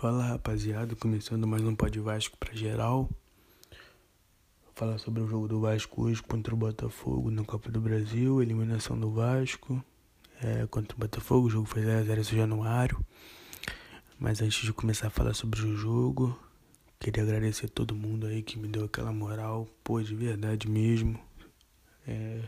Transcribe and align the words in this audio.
Fala 0.00 0.24
rapaziada, 0.24 0.96
começando 0.96 1.46
mais 1.46 1.62
um 1.62 1.76
Pod 1.76 2.00
Vasco 2.00 2.34
pra 2.38 2.54
geral. 2.54 3.06
Vou 4.64 4.72
falar 4.74 4.96
sobre 4.96 5.20
o 5.20 5.28
jogo 5.28 5.46
do 5.46 5.60
Vasco 5.60 6.04
hoje 6.04 6.22
contra 6.22 6.54
o 6.54 6.56
Botafogo 6.56 7.30
na 7.30 7.44
Copa 7.44 7.70
do 7.70 7.82
Brasil, 7.82 8.40
eliminação 8.40 8.98
do 8.98 9.10
Vasco 9.10 9.84
é, 10.42 10.66
contra 10.68 10.96
o 10.96 10.98
Botafogo. 10.98 11.48
O 11.48 11.50
jogo 11.50 11.66
foi 11.66 11.82
0x0 11.82 12.18
esse 12.18 12.34
januário. 12.34 12.98
Mas 14.18 14.40
antes 14.40 14.64
de 14.64 14.72
começar 14.72 15.08
a 15.08 15.10
falar 15.10 15.34
sobre 15.34 15.60
o 15.60 15.76
jogo, 15.76 16.34
queria 16.98 17.22
agradecer 17.22 17.66
a 17.66 17.68
todo 17.68 17.94
mundo 17.94 18.26
aí 18.26 18.42
que 18.42 18.58
me 18.58 18.68
deu 18.68 18.86
aquela 18.86 19.12
moral, 19.12 19.68
pô, 19.84 20.00
de 20.00 20.14
verdade 20.14 20.66
mesmo. 20.66 21.20
É, 22.08 22.40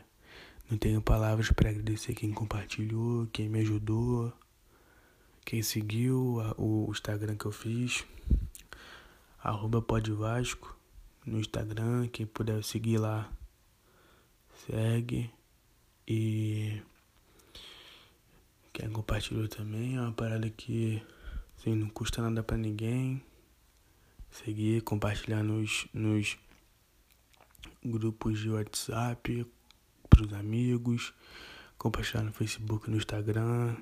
não 0.71 0.79
tenho 0.79 1.03
palavras 1.03 1.50
para 1.50 1.69
agradecer 1.69 2.14
quem 2.14 2.32
compartilhou, 2.32 3.27
quem 3.30 3.46
me 3.50 3.61
ajudou 3.61 4.32
quem 5.45 5.62
seguiu 5.62 6.41
a, 6.41 6.55
o 6.60 6.88
Instagram 6.91 7.37
que 7.37 7.46
eu 7.46 7.52
fiz, 7.52 8.05
arroba 9.42 9.83
podvasco 9.83 10.77
no 11.27 11.38
Instagram, 11.38 12.09
quem 12.09 12.27
puder 12.27 12.62
seguir 12.64 12.98
lá, 12.98 13.30
segue. 14.66 15.30
E 16.06 16.83
quem 18.73 18.91
compartilhou 18.91 19.47
também 19.48 19.97
é 19.97 20.00
uma 20.00 20.12
parada 20.12 20.48
que 20.50 21.02
assim, 21.56 21.74
não 21.74 21.88
custa 21.88 22.22
nada 22.22 22.42
para 22.42 22.56
ninguém. 22.56 23.22
Seguir, 24.30 24.83
compartilhar 24.83 25.42
nos, 25.42 25.86
nos 25.92 26.38
grupos 27.84 28.41
de 28.41 28.48
WhatsApp, 28.48 29.47
pros 30.09 30.33
amigos, 30.33 31.12
compartilhar 31.77 32.22
no 32.22 32.33
Facebook, 32.33 32.91
no 32.91 32.97
Instagram 32.97 33.77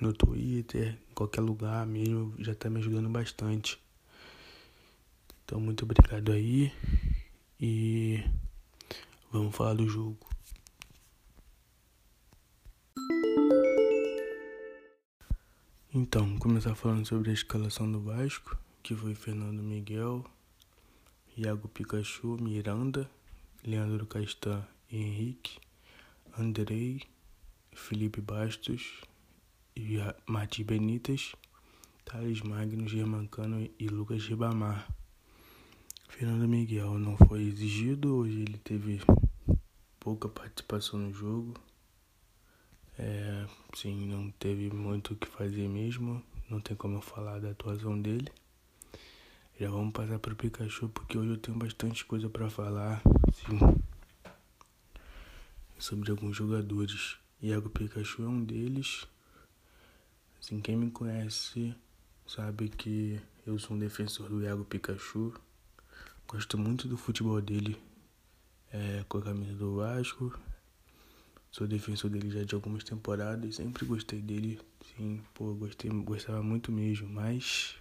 no 0.00 0.12
Twitter, 0.12 0.98
em 1.10 1.14
qualquer 1.14 1.40
lugar 1.40 1.86
mesmo, 1.86 2.34
já 2.38 2.54
tá 2.54 2.70
me 2.70 2.78
ajudando 2.78 3.08
bastante. 3.08 3.78
Então, 5.44 5.60
muito 5.60 5.84
obrigado 5.84 6.32
aí 6.32 6.72
e 7.60 8.24
vamos 9.30 9.54
falar 9.54 9.74
do 9.74 9.86
jogo. 9.86 10.26
Então, 15.92 16.38
começar 16.38 16.74
falando 16.74 17.04
sobre 17.04 17.30
a 17.30 17.34
escalação 17.34 17.90
do 17.90 18.00
Vasco, 18.00 18.56
que 18.82 18.94
foi 18.94 19.14
Fernando 19.14 19.60
Miguel, 19.60 20.24
Iago 21.36 21.68
Pikachu, 21.68 22.36
Miranda, 22.40 23.10
Leandro 23.64 24.06
Castan 24.06 24.64
Henrique, 24.90 25.58
Andrei, 26.38 27.02
Felipe 27.72 28.20
Bastos, 28.20 29.00
Mati 30.26 30.64
Benítez, 30.64 31.34
Thales 32.04 32.42
Magno, 32.42 32.88
Germancano 32.88 33.68
e 33.78 33.88
Lucas 33.88 34.24
Ribamar. 34.26 34.88
Fernando 36.08 36.48
Miguel 36.48 36.98
não 36.98 37.16
foi 37.16 37.42
exigido, 37.42 38.16
hoje 38.16 38.40
ele 38.40 38.58
teve 38.58 39.00
pouca 39.98 40.28
participação 40.28 40.98
no 40.98 41.12
jogo. 41.12 41.54
É, 42.98 43.46
sim, 43.74 44.06
não 44.06 44.30
teve 44.32 44.70
muito 44.70 45.14
o 45.14 45.16
que 45.16 45.26
fazer 45.26 45.68
mesmo, 45.68 46.22
não 46.48 46.60
tem 46.60 46.76
como 46.76 46.96
eu 46.96 47.00
falar 47.00 47.38
da 47.40 47.50
atuação 47.50 48.00
dele. 48.00 48.30
Já 49.58 49.70
vamos 49.70 49.92
passar 49.92 50.18
para 50.18 50.32
o 50.32 50.36
Pikachu 50.36 50.88
porque 50.88 51.16
hoje 51.18 51.30
eu 51.30 51.38
tenho 51.38 51.56
bastante 51.56 52.04
coisa 52.04 52.28
para 52.28 52.48
falar, 52.48 53.02
sim, 53.32 53.58
sobre 55.78 56.10
alguns 56.10 56.36
jogadores. 56.36 57.16
Iago 57.42 57.70
Pikachu 57.70 58.22
é 58.22 58.28
um 58.28 58.44
deles. 58.44 59.06
Assim, 60.40 60.58
quem 60.58 60.74
me 60.74 60.90
conhece 60.90 61.74
sabe 62.26 62.70
que 62.70 63.20
eu 63.46 63.58
sou 63.58 63.76
um 63.76 63.78
defensor 63.78 64.26
do 64.30 64.42
Iago 64.42 64.64
Pikachu. 64.64 65.34
Gosto 66.26 66.56
muito 66.56 66.88
do 66.88 66.96
futebol 66.96 67.42
dele 67.42 67.76
é, 68.72 69.04
com 69.06 69.18
a 69.18 69.22
camisa 69.22 69.52
do 69.54 69.76
Vasco. 69.76 70.40
Sou 71.50 71.66
defensor 71.66 72.08
dele 72.08 72.30
já 72.30 72.42
de 72.42 72.54
algumas 72.54 72.82
temporadas. 72.82 73.56
Sempre 73.56 73.84
gostei 73.84 74.22
dele. 74.22 74.58
Sim, 74.96 75.20
pô, 75.34 75.52
gostei, 75.52 75.90
gostava 75.90 76.42
muito 76.42 76.72
mesmo. 76.72 77.06
Mas, 77.06 77.76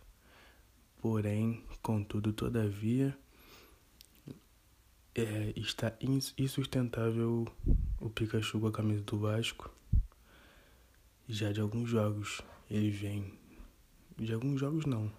porém, 1.02 1.64
contudo, 1.82 2.34
todavia, 2.34 3.18
é, 5.16 5.54
está 5.56 5.94
insustentável 6.38 7.48
o 8.02 8.10
Pikachu 8.10 8.60
com 8.60 8.68
a 8.68 8.72
camisa 8.72 9.02
do 9.04 9.18
Vasco 9.18 9.79
já 11.30 11.52
de 11.52 11.62
alguns 11.62 11.88
jogos. 11.92 12.42
Ele 12.70 12.90
vem 12.90 13.32
de 14.18 14.34
alguns 14.34 14.60
jogos 14.60 14.86
não. 14.86 15.12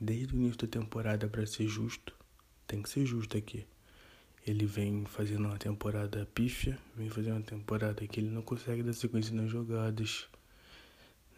Desde 0.00 0.32
o 0.32 0.36
início 0.36 0.58
da 0.58 0.68
temporada 0.68 1.28
para 1.28 1.44
ser 1.44 1.66
justo, 1.66 2.14
tem 2.66 2.80
que 2.80 2.88
ser 2.88 3.04
justo 3.04 3.36
aqui. 3.36 3.66
Ele 4.46 4.64
vem 4.64 5.04
fazendo 5.04 5.46
uma 5.46 5.58
temporada 5.58 6.26
pífia, 6.32 6.78
vem 6.96 7.10
fazendo 7.10 7.34
uma 7.34 7.42
temporada 7.42 8.06
que 8.06 8.20
ele 8.20 8.30
não 8.30 8.42
consegue 8.42 8.82
dar 8.82 8.92
sequência 8.92 9.34
nas 9.34 9.50
jogadas, 9.50 10.26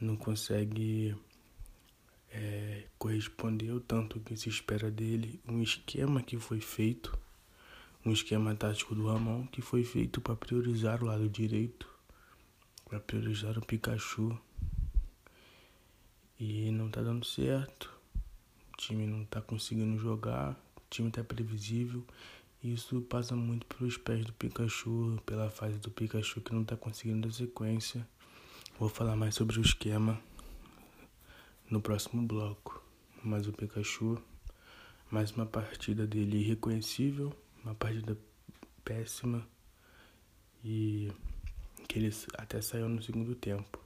não 0.01 0.15
consegue 0.15 1.17
é, 2.31 2.85
corresponder 2.99 3.71
ao 3.71 3.81
tanto 3.81 4.21
que 4.21 4.37
se 4.37 4.49
espera 4.49 4.91
dele. 4.91 5.41
Um 5.49 5.61
esquema 5.61 6.23
que 6.23 6.39
foi 6.39 6.61
feito, 6.61 7.19
um 8.05 8.13
esquema 8.13 8.55
tático 8.55 8.95
do 8.95 9.07
Ramon 9.07 9.47
que 9.47 9.63
foi 9.63 9.83
feito 9.83 10.21
para 10.21 10.37
priorizar 10.37 11.03
o 11.03 11.07
lado 11.07 11.29
direito 11.29 11.92
para 12.93 13.01
priorizar 13.01 13.57
o 13.57 13.65
Pikachu. 13.65 14.39
E 16.39 16.71
não 16.73 16.91
tá 16.91 17.01
dando 17.01 17.25
certo. 17.25 17.91
O 18.71 18.77
time 18.77 19.07
não 19.07 19.25
tá 19.25 19.41
conseguindo 19.41 19.97
jogar, 19.97 20.53
o 20.77 20.83
time 20.91 21.11
tá 21.11 21.25
previsível. 21.25 22.05
Isso 22.63 23.01
passa 23.01 23.35
muito 23.35 23.65
pelos 23.65 23.97
pés 23.97 24.27
do 24.27 24.35
Pikachu, 24.35 25.19
pela 25.25 25.49
fase 25.49 25.79
do 25.79 25.91
Pikachu 25.91 26.43
que 26.43 26.53
não 26.53 26.65
tá 26.65 26.77
conseguindo 26.77 27.27
dar 27.27 27.33
sequência. 27.33 28.07
Vou 28.79 28.91
falar 28.91 29.17
mais 29.17 29.37
sobre 29.37 29.59
o 29.59 29.63
esquema 29.63 30.21
no 31.71 31.81
próximo 31.81 32.21
bloco. 32.21 32.85
Mas 33.25 33.47
o 33.47 33.55
Pikachu, 33.55 34.23
mais 35.11 35.31
uma 35.31 35.47
partida 35.47 36.07
dele 36.07 36.41
irreconhecível, 36.41 37.35
uma 37.65 37.75
partida 37.75 38.19
péssima. 38.85 39.49
E 40.63 41.11
que 41.93 41.99
ele 41.99 42.11
até 42.39 42.63
saiu 42.63 42.89
no 42.89 43.03
segundo 43.03 43.35
tempo. 43.35 43.79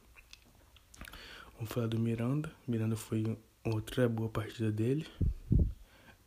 Vamos 1.56 1.72
falar 1.72 1.88
do 1.88 1.98
Miranda. 1.98 2.52
Miranda 2.66 2.96
foi 2.96 3.36
outra 3.64 4.08
boa 4.08 4.28
partida 4.28 4.70
dele. 4.70 5.04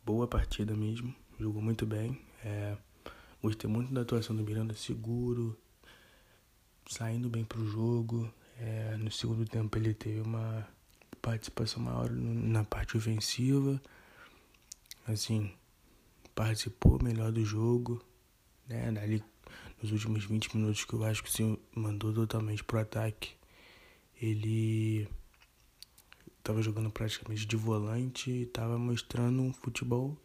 Boa 0.04 0.28
partida 0.28 0.76
mesmo. 0.76 1.14
Jogou 1.38 1.62
muito 1.62 1.86
bem. 1.86 2.20
É, 2.44 2.76
gostei 3.42 3.70
muito 3.70 3.94
da 3.94 4.02
atuação 4.02 4.36
do 4.36 4.42
Miranda, 4.42 4.74
seguro, 4.74 5.58
saindo 6.86 7.30
bem 7.30 7.46
pro 7.46 7.66
jogo. 7.66 8.30
É, 8.58 8.98
no 8.98 9.10
segundo 9.10 9.46
tempo 9.46 9.78
ele 9.78 9.94
teve 9.94 10.20
uma 10.20 10.68
participação 11.22 11.82
maior 11.82 12.10
na 12.10 12.62
parte 12.62 12.94
ofensiva. 12.94 13.80
Assim, 15.06 15.50
participou 16.34 17.02
melhor 17.02 17.32
do 17.32 17.42
jogo. 17.42 18.04
Né? 18.68 18.90
Nos 19.82 19.92
últimos 19.92 20.24
20 20.24 20.56
minutos 20.56 20.84
que 20.84 20.94
o 20.94 20.98
Vasco 20.98 21.28
se 21.28 21.58
mandou 21.74 22.12
totalmente 22.12 22.62
pro 22.64 22.78
ataque, 22.80 23.32
ele 24.20 25.08
estava 26.38 26.62
jogando 26.62 26.90
praticamente 26.90 27.46
de 27.46 27.56
volante 27.56 28.30
e 28.30 28.42
estava 28.42 28.78
mostrando 28.78 29.42
um 29.42 29.52
futebol 29.52 30.16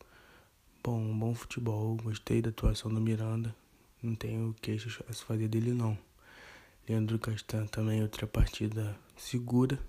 bom, 0.86 1.00
um 1.00 1.18
bom 1.18 1.34
futebol. 1.34 1.98
Gostei 1.98 2.42
da 2.42 2.50
atuação 2.50 2.94
do 2.94 3.02
Miranda, 3.02 3.56
não 4.04 4.14
tenho 4.14 4.56
queixas 4.62 5.00
a 5.10 5.14
se 5.14 5.24
fazer 5.24 5.48
dele 5.48 5.74
não. 5.74 5.98
Leandro 6.88 7.18
Castan 7.18 7.66
também 7.66 8.04
outra 8.04 8.28
partida 8.28 8.96
segura, 9.18 9.80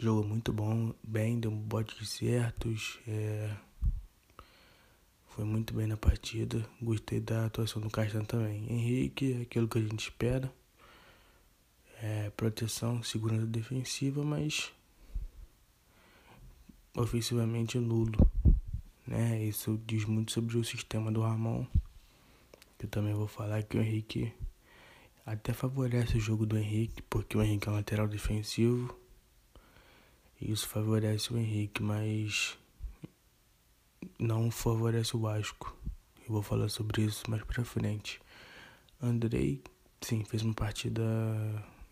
jogou 0.00 0.24
muito 0.24 0.52
bom, 0.52 0.94
bem, 1.02 1.40
deu 1.40 1.50
bote 1.50 1.98
de 1.98 2.06
certos, 2.06 3.00
é, 3.08 3.50
foi 5.34 5.44
muito 5.44 5.74
bem 5.74 5.88
na 5.88 5.96
partida. 5.96 6.64
Gostei 6.80 7.18
da 7.18 7.46
atuação 7.46 7.82
do 7.82 7.90
Castan 7.90 8.24
também. 8.24 8.70
Henrique, 8.70 9.42
aquilo 9.42 9.66
que 9.66 9.78
a 9.78 9.80
gente 9.80 9.98
espera. 9.98 10.52
É, 12.00 12.30
proteção, 12.30 13.02
segurança 13.02 13.46
defensiva, 13.46 14.22
mas 14.22 14.72
ofensivamente 16.96 17.78
nulo. 17.80 18.30
Né? 19.04 19.44
Isso 19.44 19.80
diz 19.84 20.04
muito 20.04 20.30
sobre 20.30 20.56
o 20.56 20.62
sistema 20.62 21.10
do 21.10 21.22
Ramon. 21.22 21.66
Eu 22.78 22.88
também 22.88 23.14
vou 23.14 23.26
falar 23.26 23.64
que 23.64 23.76
o 23.76 23.82
Henrique 23.82 24.32
até 25.26 25.52
favorece 25.52 26.16
o 26.16 26.20
jogo 26.20 26.46
do 26.46 26.56
Henrique, 26.56 27.02
porque 27.02 27.36
o 27.36 27.42
Henrique 27.42 27.68
é 27.68 27.72
um 27.72 27.74
lateral 27.74 28.06
defensivo. 28.06 28.96
Isso 30.40 30.68
favorece 30.68 31.32
o 31.32 31.38
Henrique, 31.38 31.82
mas 31.82 32.56
não 34.18 34.50
favorece 34.50 35.16
o 35.16 35.20
Vasco. 35.20 35.76
Eu 36.26 36.32
vou 36.32 36.42
falar 36.42 36.68
sobre 36.68 37.02
isso 37.02 37.30
mais 37.30 37.42
pra 37.44 37.64
frente. 37.64 38.20
Andrei, 39.00 39.62
sim, 40.00 40.24
fez 40.24 40.42
uma 40.42 40.54
partida. 40.54 41.02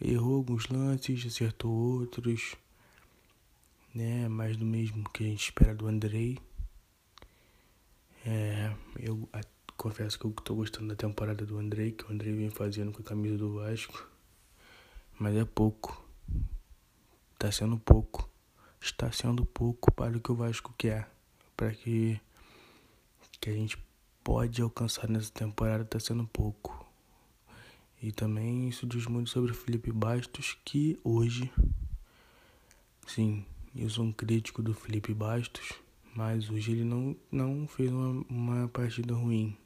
Errou 0.01 0.37
alguns 0.37 0.69
lances, 0.69 1.25
acertou 1.27 1.71
outros. 1.71 2.57
né? 3.95 4.29
Mais 4.29 4.57
do 4.57 4.65
mesmo 4.65 5.09
que 5.11 5.25
a 5.25 5.27
gente 5.27 5.45
espera 5.45 5.75
do 5.75 5.87
Andrei. 5.87 6.39
É, 8.25 8.75
eu 8.99 9.29
a, 9.33 9.41
confesso 9.77 10.19
que 10.19 10.25
eu 10.25 10.31
tô 10.33 10.55
gostando 10.55 10.89
da 10.89 10.97
temporada 10.97 11.45
do 11.45 11.59
Andrei, 11.59 11.93
que 11.93 12.05
o 12.05 12.13
Andrei 12.13 12.33
vem 12.33 12.51
fazendo 12.51 12.93
com 12.93 13.01
a 13.03 13.05
camisa 13.05 13.37
do 13.37 13.55
Vasco. 13.55 14.09
Mas 15.19 15.37
é 15.37 15.45
pouco. 15.45 16.03
Tá 17.39 17.51
sendo 17.53 17.79
pouco. 17.79 18.29
Está 18.81 19.13
sendo 19.13 19.45
pouco 19.45 19.93
para 19.93 20.17
o 20.17 20.21
que 20.21 20.33
o 20.33 20.35
Vasco 20.35 20.75
quer. 20.79 21.12
Para 21.63 21.71
que, 21.71 22.21
que 23.41 23.49
a 23.49 23.53
gente 23.53 23.79
pode 24.25 24.61
alcançar 24.61 25.09
nessa 25.09 25.31
temporada 25.31 25.85
tá 25.85 26.01
sendo 26.01 26.27
pouco. 26.27 26.85
E 28.03 28.11
também 28.11 28.69
isso 28.69 28.85
diz 28.85 29.07
muito 29.07 29.31
sobre 29.31 29.53
o 29.53 29.55
Felipe 29.55 29.93
Bastos, 29.93 30.59
que 30.65 30.99
hoje, 31.05 31.53
sim, 33.07 33.47
eu 33.77 33.89
sou 33.89 34.05
um 34.05 34.11
crítico 34.11 34.61
do 34.61 34.75
Felipe 34.75 35.15
Bastos, 35.15 35.73
mas 36.17 36.51
hoje 36.51 36.73
ele 36.73 36.83
não, 36.83 37.15
não 37.31 37.69
fez 37.69 37.93
uma, 37.93 38.27
uma 38.29 38.69
partida 38.69 39.15
ruim. 39.15 39.57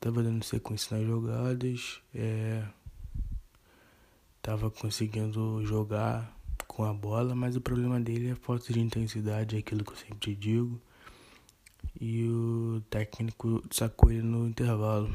Tava 0.00 0.24
dando 0.24 0.44
sequência 0.44 0.98
nas 0.98 1.06
jogadas, 1.06 2.02
é, 2.12 2.66
tava 4.42 4.72
conseguindo 4.72 5.64
jogar 5.64 6.36
com 6.74 6.84
a 6.84 6.92
bola, 6.92 7.34
mas 7.34 7.54
o 7.54 7.60
problema 7.60 8.00
dele 8.00 8.28
é 8.28 8.32
a 8.32 8.36
falta 8.36 8.72
de 8.72 8.80
intensidade, 8.80 9.56
é 9.56 9.58
aquilo 9.58 9.84
que 9.84 9.92
eu 9.92 9.96
sempre 9.96 10.34
digo. 10.34 10.80
E 12.00 12.24
o 12.24 12.82
técnico 12.88 13.62
sacou 13.70 14.10
ele 14.10 14.22
no 14.22 14.48
intervalo. 14.48 15.14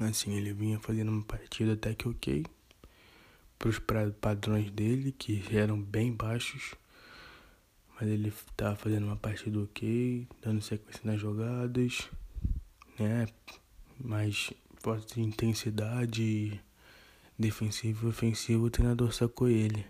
Assim, 0.00 0.32
ele 0.32 0.54
vinha 0.54 0.78
fazendo 0.78 1.10
uma 1.10 1.22
partida 1.22 1.74
até 1.74 1.94
que 1.94 2.08
ok. 2.08 2.46
Para 3.58 3.68
os 3.68 3.78
padrões 4.18 4.70
dele, 4.70 5.12
que 5.12 5.44
eram 5.54 5.80
bem 5.80 6.10
baixos. 6.12 6.74
Mas 8.00 8.08
ele 8.08 8.28
estava 8.28 8.74
fazendo 8.76 9.04
uma 9.04 9.16
partida 9.16 9.60
ok, 9.60 10.26
dando 10.40 10.62
sequência 10.62 11.02
nas 11.04 11.20
jogadas, 11.20 12.08
né? 12.98 13.28
Mas 14.02 14.50
falta 14.78 15.14
de 15.14 15.20
intensidade 15.20 16.58
defensivo 17.40 18.06
e 18.06 18.10
ofensivo, 18.10 18.66
o 18.66 18.70
treinador 18.70 19.12
sacou 19.12 19.48
ele. 19.48 19.86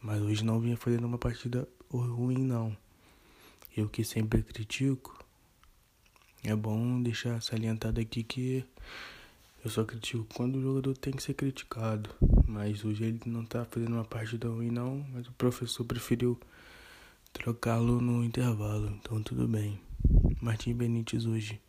Mas 0.00 0.22
hoje 0.22 0.44
não 0.44 0.60
vinha 0.60 0.76
fazendo 0.76 1.04
uma 1.04 1.18
partida 1.18 1.68
ruim, 1.90 2.38
não. 2.38 2.76
Eu 3.76 3.88
que 3.88 4.04
sempre 4.04 4.42
critico, 4.42 5.18
é 6.44 6.54
bom 6.54 7.02
deixar 7.02 7.42
salientado 7.42 8.00
aqui 8.00 8.22
que 8.22 8.64
eu 9.64 9.70
só 9.70 9.84
critico 9.84 10.24
quando 10.34 10.56
o 10.56 10.62
jogador 10.62 10.96
tem 10.96 11.12
que 11.12 11.22
ser 11.22 11.34
criticado. 11.34 12.08
Mas 12.46 12.84
hoje 12.84 13.04
ele 13.04 13.20
não 13.26 13.44
tá 13.44 13.64
fazendo 13.64 13.94
uma 13.94 14.04
partida 14.04 14.48
ruim 14.48 14.70
não, 14.70 15.04
mas 15.12 15.26
o 15.26 15.32
professor 15.32 15.84
preferiu 15.84 16.38
trocá-lo 17.32 18.00
no 18.00 18.24
intervalo. 18.24 18.88
Então 18.90 19.20
tudo 19.22 19.48
bem. 19.48 19.80
Martim 20.40 20.72
Benítez 20.72 21.26
hoje. 21.26 21.60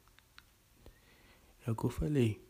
É 1.66 1.72
o 1.72 1.76
que 1.76 1.86
eu 1.86 1.90
falei. 1.90 2.47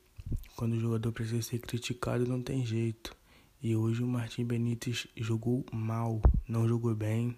Quando 0.56 0.74
o 0.74 0.80
jogador 0.80 1.12
precisa 1.12 1.42
ser 1.42 1.60
criticado 1.60 2.26
não 2.26 2.42
tem 2.42 2.66
jeito. 2.66 3.16
E 3.62 3.76
hoje 3.76 4.04
o 4.04 4.08
Martim 4.08 4.46
Benítez 4.46 5.08
jogou 5.16 5.66
mal, 5.72 6.22
não 6.48 6.68
jogou 6.68 6.94
bem, 6.94 7.38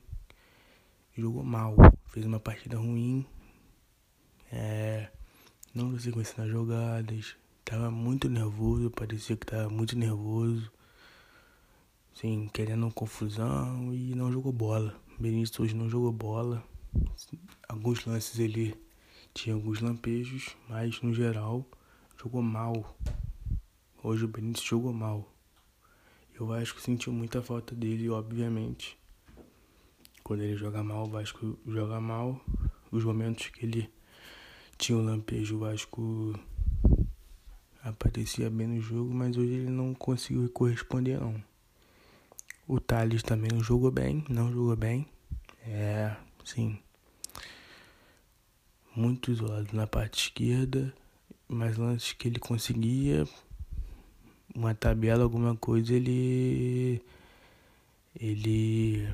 jogou 1.17 1.43
mal, 1.43 1.75
fez 2.07 2.25
uma 2.25 2.39
partida 2.39 2.77
ruim, 2.77 3.25
é, 4.51 5.09
não 5.73 5.91
conseguiu 5.91 6.21
ensinar 6.21 6.47
jogadas, 6.47 7.35
Tava 7.69 7.91
muito 7.91 8.27
nervoso, 8.27 8.89
parecia 8.89 9.37
que 9.37 9.45
tava 9.45 9.69
muito 9.69 9.95
nervoso. 9.95 10.71
Sim, 12.15 12.49
querendo 12.51 12.91
confusão 12.91 13.93
e 13.93 14.15
não 14.15 14.31
jogou 14.31 14.51
bola. 14.51 14.99
Benítez 15.19 15.59
hoje 15.59 15.75
não 15.75 15.87
jogou 15.87 16.11
bola. 16.11 16.63
Alguns 17.67 18.05
lances 18.05 18.39
ele 18.39 18.75
tinha 19.35 19.53
alguns 19.53 19.81
lampejos, 19.81 20.57
mas 20.67 20.99
no 21.03 21.13
geral 21.13 21.63
jogou 22.21 22.41
mal. 22.41 22.97
Hoje 24.03 24.25
o 24.25 24.27
Benítez 24.27 24.65
jogou 24.65 24.91
mal. 24.91 25.33
Eu 26.35 26.43
o 26.43 26.47
Vasco 26.47 26.81
sentiu 26.81 27.13
muita 27.13 27.41
falta 27.41 27.73
dele, 27.73 28.09
obviamente. 28.09 28.97
Quando 30.21 30.41
ele 30.41 30.57
joga 30.57 30.83
mal, 30.83 31.05
o 31.05 31.09
Vasco 31.09 31.57
joga 31.65 31.99
mal. 32.01 32.39
Os 32.91 33.05
momentos 33.05 33.47
que 33.47 33.65
ele 33.65 33.89
tinha 34.77 34.97
o 34.97 35.01
lampejo, 35.01 35.55
o 35.55 35.59
Vasco 35.59 36.37
aparecia 37.81 38.49
bem 38.49 38.67
no 38.67 38.81
jogo, 38.81 39.13
mas 39.13 39.37
hoje 39.37 39.53
ele 39.53 39.69
não 39.69 39.93
conseguiu 39.93 40.49
corresponder 40.49 41.19
não. 41.19 41.41
O 42.67 42.79
Thales 42.81 43.23
também 43.23 43.49
não 43.51 43.63
jogou 43.63 43.91
bem, 43.91 44.25
não 44.29 44.51
jogou 44.51 44.75
bem. 44.75 45.07
É, 45.61 46.15
sim. 46.43 46.79
Muito 48.93 49.31
isolado 49.31 49.69
na 49.73 49.87
parte 49.87 50.25
esquerda, 50.25 50.93
mas 51.49 51.77
lances 51.77 52.13
que 52.13 52.27
ele 52.27 52.39
conseguia, 52.39 53.27
uma 54.55 54.75
tabela, 54.75 55.23
alguma 55.23 55.55
coisa, 55.55 55.93
ele 55.93 57.01
ele 58.15 59.11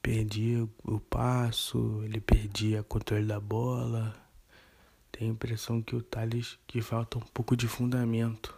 perdia 0.00 0.68
o 0.84 1.00
passo, 1.00 2.02
ele 2.04 2.20
perdia 2.20 2.80
o 2.80 2.84
controle 2.84 3.26
da 3.26 3.40
bola, 3.40 4.14
tenho 5.10 5.30
a 5.30 5.34
impressão 5.34 5.82
que 5.82 5.96
o 5.96 6.02
Thales 6.02 6.58
que 6.66 6.80
falta 6.80 7.18
um 7.18 7.22
pouco 7.22 7.56
de 7.56 7.66
fundamento, 7.66 8.54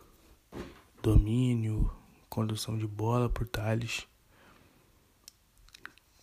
domínio, 1.02 1.90
condução 2.28 2.76
de 2.76 2.86
bola 2.86 3.28
por 3.28 3.46
Thales. 3.46 4.06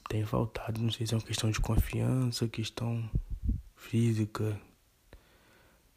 Tem 0.09 0.25
faltado, 0.25 0.81
não 0.81 0.91
sei 0.91 1.07
se 1.07 1.13
é 1.13 1.17
uma 1.17 1.23
questão 1.23 1.49
de 1.49 1.59
confiança, 1.59 2.47
questão 2.47 3.09
física. 3.75 4.59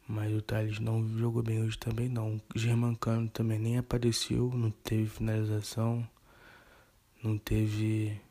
Mas 0.07 0.31
o 0.33 0.41
Thales 0.41 0.79
não 0.79 1.07
jogou 1.17 1.41
bem 1.41 1.63
hoje 1.63 1.77
também 1.77 2.07
não. 2.07 2.39
Germancano 2.55 3.27
também 3.29 3.57
nem 3.57 3.77
apareceu, 3.77 4.51
não 4.53 4.69
teve 4.69 5.07
finalização, 5.07 6.07
não 7.23 7.37
teve 7.37 8.21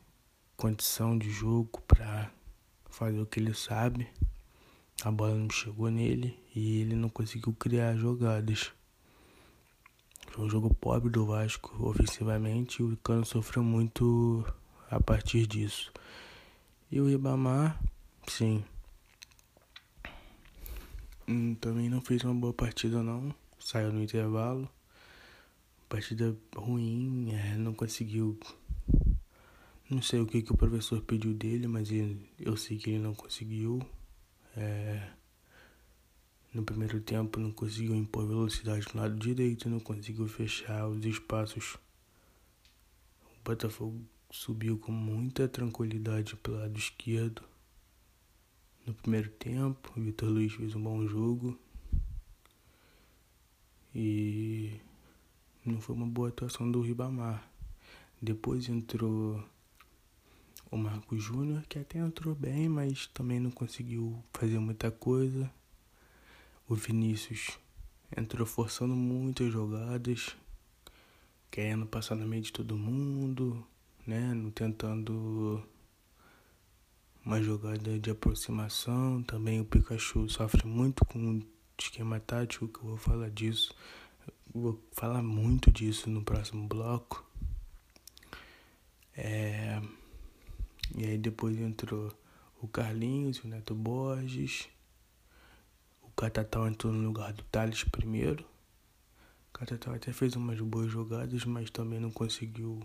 condição 0.56 1.18
de 1.18 1.28
jogo 1.30 1.80
para 1.82 2.30
fazer 2.88 3.20
o 3.20 3.26
que 3.26 3.40
ele 3.40 3.52
sabe. 3.54 4.08
A 5.02 5.10
bola 5.10 5.34
não 5.34 5.50
chegou 5.50 5.90
nele 5.90 6.38
e 6.54 6.80
ele 6.80 6.94
não 6.94 7.08
conseguiu 7.08 7.52
criar 7.52 7.96
jogadas. 7.96 8.72
Foi 10.30 10.44
um 10.44 10.48
jogo 10.48 10.72
pobre 10.74 11.10
do 11.10 11.26
Vasco 11.26 11.74
ofensivamente 11.80 12.82
e 12.82 12.84
o 12.84 12.96
Cano 12.98 13.24
sofreu 13.24 13.64
muito 13.64 14.44
a 14.90 15.00
partir 15.00 15.46
disso. 15.46 15.92
E 16.90 17.00
o 17.00 17.08
Ribamar, 17.08 17.80
sim. 18.28 18.64
Hum, 21.26 21.54
também 21.54 21.88
não 21.88 22.00
fez 22.02 22.22
uma 22.22 22.34
boa 22.34 22.52
partida 22.52 23.02
não. 23.02 23.34
Saiu 23.58 23.92
no 23.92 24.02
intervalo. 24.02 24.68
Partida 25.88 26.36
ruim, 26.54 27.32
é, 27.32 27.56
não 27.56 27.72
conseguiu. 27.72 28.38
Não 29.88 30.02
sei 30.02 30.20
o 30.20 30.26
que, 30.26 30.42
que 30.42 30.52
o 30.52 30.56
professor 30.56 31.00
pediu 31.02 31.32
dele, 31.32 31.66
mas 31.66 31.90
ele, 31.90 32.28
eu 32.38 32.56
sei 32.56 32.76
que 32.78 32.90
ele 32.90 33.02
não 33.02 33.14
conseguiu. 33.14 33.80
É, 34.56 35.10
no 36.52 36.62
primeiro 36.62 37.00
tempo 37.00 37.40
não 37.40 37.50
conseguiu 37.50 37.94
impor 37.94 38.26
velocidade 38.26 38.86
no 38.94 39.00
lado 39.00 39.16
direito, 39.16 39.68
não 39.68 39.80
conseguiu 39.80 40.28
fechar 40.28 40.86
os 40.88 41.04
espaços. 41.04 41.76
O 43.38 43.44
Botafogo 43.44 44.00
subiu 44.30 44.78
com 44.78 44.92
muita 44.92 45.48
tranquilidade 45.48 46.36
pelo 46.36 46.58
lado 46.58 46.78
esquerdo. 46.78 47.42
No 48.86 48.92
primeiro 48.92 49.30
tempo, 49.30 49.92
o 49.96 50.00
Vitor 50.00 50.28
Luiz 50.28 50.52
fez 50.52 50.74
um 50.74 50.82
bom 50.82 51.06
jogo. 51.06 51.58
E 53.94 54.78
não 55.64 55.80
foi 55.80 55.96
uma 55.96 56.06
boa 56.06 56.28
atuação 56.28 56.70
do 56.70 56.82
Ribamar. 56.82 57.48
Depois 58.20 58.68
entrou 58.68 59.42
o 60.70 60.76
Marcos 60.76 61.22
Júnior, 61.22 61.64
que 61.66 61.78
até 61.78 61.98
entrou 61.98 62.34
bem, 62.34 62.68
mas 62.68 63.06
também 63.06 63.40
não 63.40 63.50
conseguiu 63.50 64.22
fazer 64.34 64.58
muita 64.58 64.90
coisa. 64.90 65.50
O 66.68 66.74
Vinícius 66.74 67.58
entrou 68.14 68.46
forçando 68.46 68.94
muitas 68.94 69.50
jogadas, 69.50 70.36
querendo 71.50 71.86
passar 71.86 72.16
no 72.16 72.26
meio 72.26 72.42
de 72.42 72.52
todo 72.52 72.76
mundo, 72.76 73.66
né? 74.06 74.34
Tentando 74.54 75.62
uma 77.24 77.42
jogada 77.42 77.98
de 77.98 78.10
aproximação. 78.10 79.22
Também 79.22 79.60
o 79.60 79.64
Pikachu 79.64 80.28
sofre 80.28 80.66
muito 80.66 81.04
com 81.04 81.38
o 81.38 81.42
esquema 81.78 82.20
tático, 82.20 82.68
que 82.68 82.78
eu 82.78 82.90
vou 82.90 82.96
falar 82.96 83.30
disso. 83.30 83.74
vou 84.52 84.80
falar 84.92 85.22
muito 85.22 85.70
disso 85.70 86.10
no 86.10 86.22
próximo 86.22 86.68
bloco. 86.68 87.24
É... 89.16 89.80
E 90.96 91.04
aí 91.04 91.18
depois 91.18 91.58
entrou 91.58 92.12
o 92.60 92.68
Carlinhos, 92.68 93.42
o 93.42 93.48
Neto 93.48 93.74
Borges. 93.74 94.68
O 96.02 96.10
Catatal 96.10 96.68
entrou 96.68 96.92
no 96.92 97.06
lugar 97.06 97.32
do 97.32 97.42
Thales 97.44 97.84
primeiro. 97.84 98.44
O 99.48 99.58
Catatal 99.58 99.94
até 99.94 100.12
fez 100.12 100.36
umas 100.36 100.60
boas 100.60 100.90
jogadas, 100.90 101.44
mas 101.44 101.70
também 101.70 101.98
não 101.98 102.10
conseguiu 102.10 102.80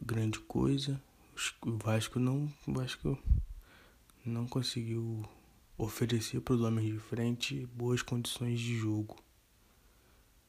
grande 0.00 0.38
coisa. 0.40 1.02
O 1.64 1.76
Vasco 1.76 2.18
não, 2.18 2.52
Vasco 2.66 3.16
não 4.26 4.44
conseguiu 4.44 5.24
oferecer 5.76 6.40
para 6.40 6.56
os 6.56 6.60
homens 6.62 6.92
de 6.92 6.98
frente 6.98 7.64
boas 7.66 8.02
condições 8.02 8.58
de 8.58 8.76
jogo. 8.76 9.16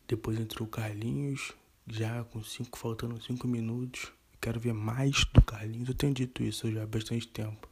Depois 0.08 0.39
entrou 0.39 0.67
o 0.67 0.72
Carlinhos, 0.72 1.53
já 1.86 2.24
com 2.24 2.43
cinco, 2.43 2.75
faltando 2.79 3.22
cinco 3.22 3.48
minutos. 3.48 4.12
Quero 4.41 4.60
ver 4.60 4.74
mais 4.74 5.24
do 5.25 5.43
Carlinhos. 5.43 5.89
Eu 5.89 5.93
tenho 5.93 6.12
dito 6.12 6.41
isso 6.41 6.72
já 6.72 6.81
há 6.81 6.88
bastante 6.88 7.27
tempo. 7.27 7.69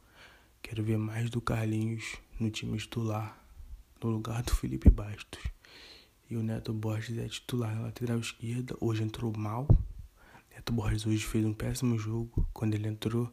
Quero 0.62 0.84
ver 0.84 0.96
mais 0.96 1.28
do 1.28 1.40
Carlinhos 1.40 2.18
no 2.38 2.48
time 2.52 2.78
titular, 2.78 3.36
no 4.00 4.10
lugar 4.10 4.44
do 4.44 4.54
Felipe 4.54 4.90
Bastos. 4.90 5.42
E 6.30 6.36
o 6.36 6.42
Neto 6.44 6.72
Borges 6.72 7.18
é 7.18 7.28
titular 7.28 7.74
na 7.74 7.82
lateral 7.82 8.20
esquerda. 8.20 8.76
Hoje 8.80 9.02
entrou 9.02 9.36
mal. 9.36 9.66
Neto 10.58 10.72
Borges 10.72 11.06
hoje 11.06 11.24
fez 11.24 11.44
um 11.44 11.54
péssimo 11.54 11.96
jogo 11.96 12.44
quando 12.52 12.74
ele 12.74 12.88
entrou. 12.88 13.32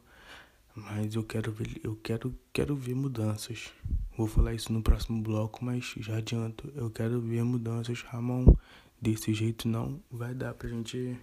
Mas 0.76 1.16
eu 1.16 1.24
quero 1.24 1.50
ver, 1.50 1.80
eu 1.82 1.96
quero, 1.96 2.32
quero 2.52 2.76
ver 2.76 2.94
mudanças. 2.94 3.72
Vou 4.16 4.28
falar 4.28 4.54
isso 4.54 4.72
no 4.72 4.80
próximo 4.80 5.20
bloco, 5.20 5.64
mas 5.64 5.92
já 5.96 6.18
adianto. 6.18 6.72
Eu 6.76 6.88
quero 6.88 7.20
ver 7.20 7.42
mudanças. 7.42 8.02
Ramon, 8.02 8.54
desse 9.02 9.34
jeito 9.34 9.66
não 9.66 10.00
vai 10.08 10.34
dar 10.36 10.54
pra 10.54 10.68
gente 10.68 11.18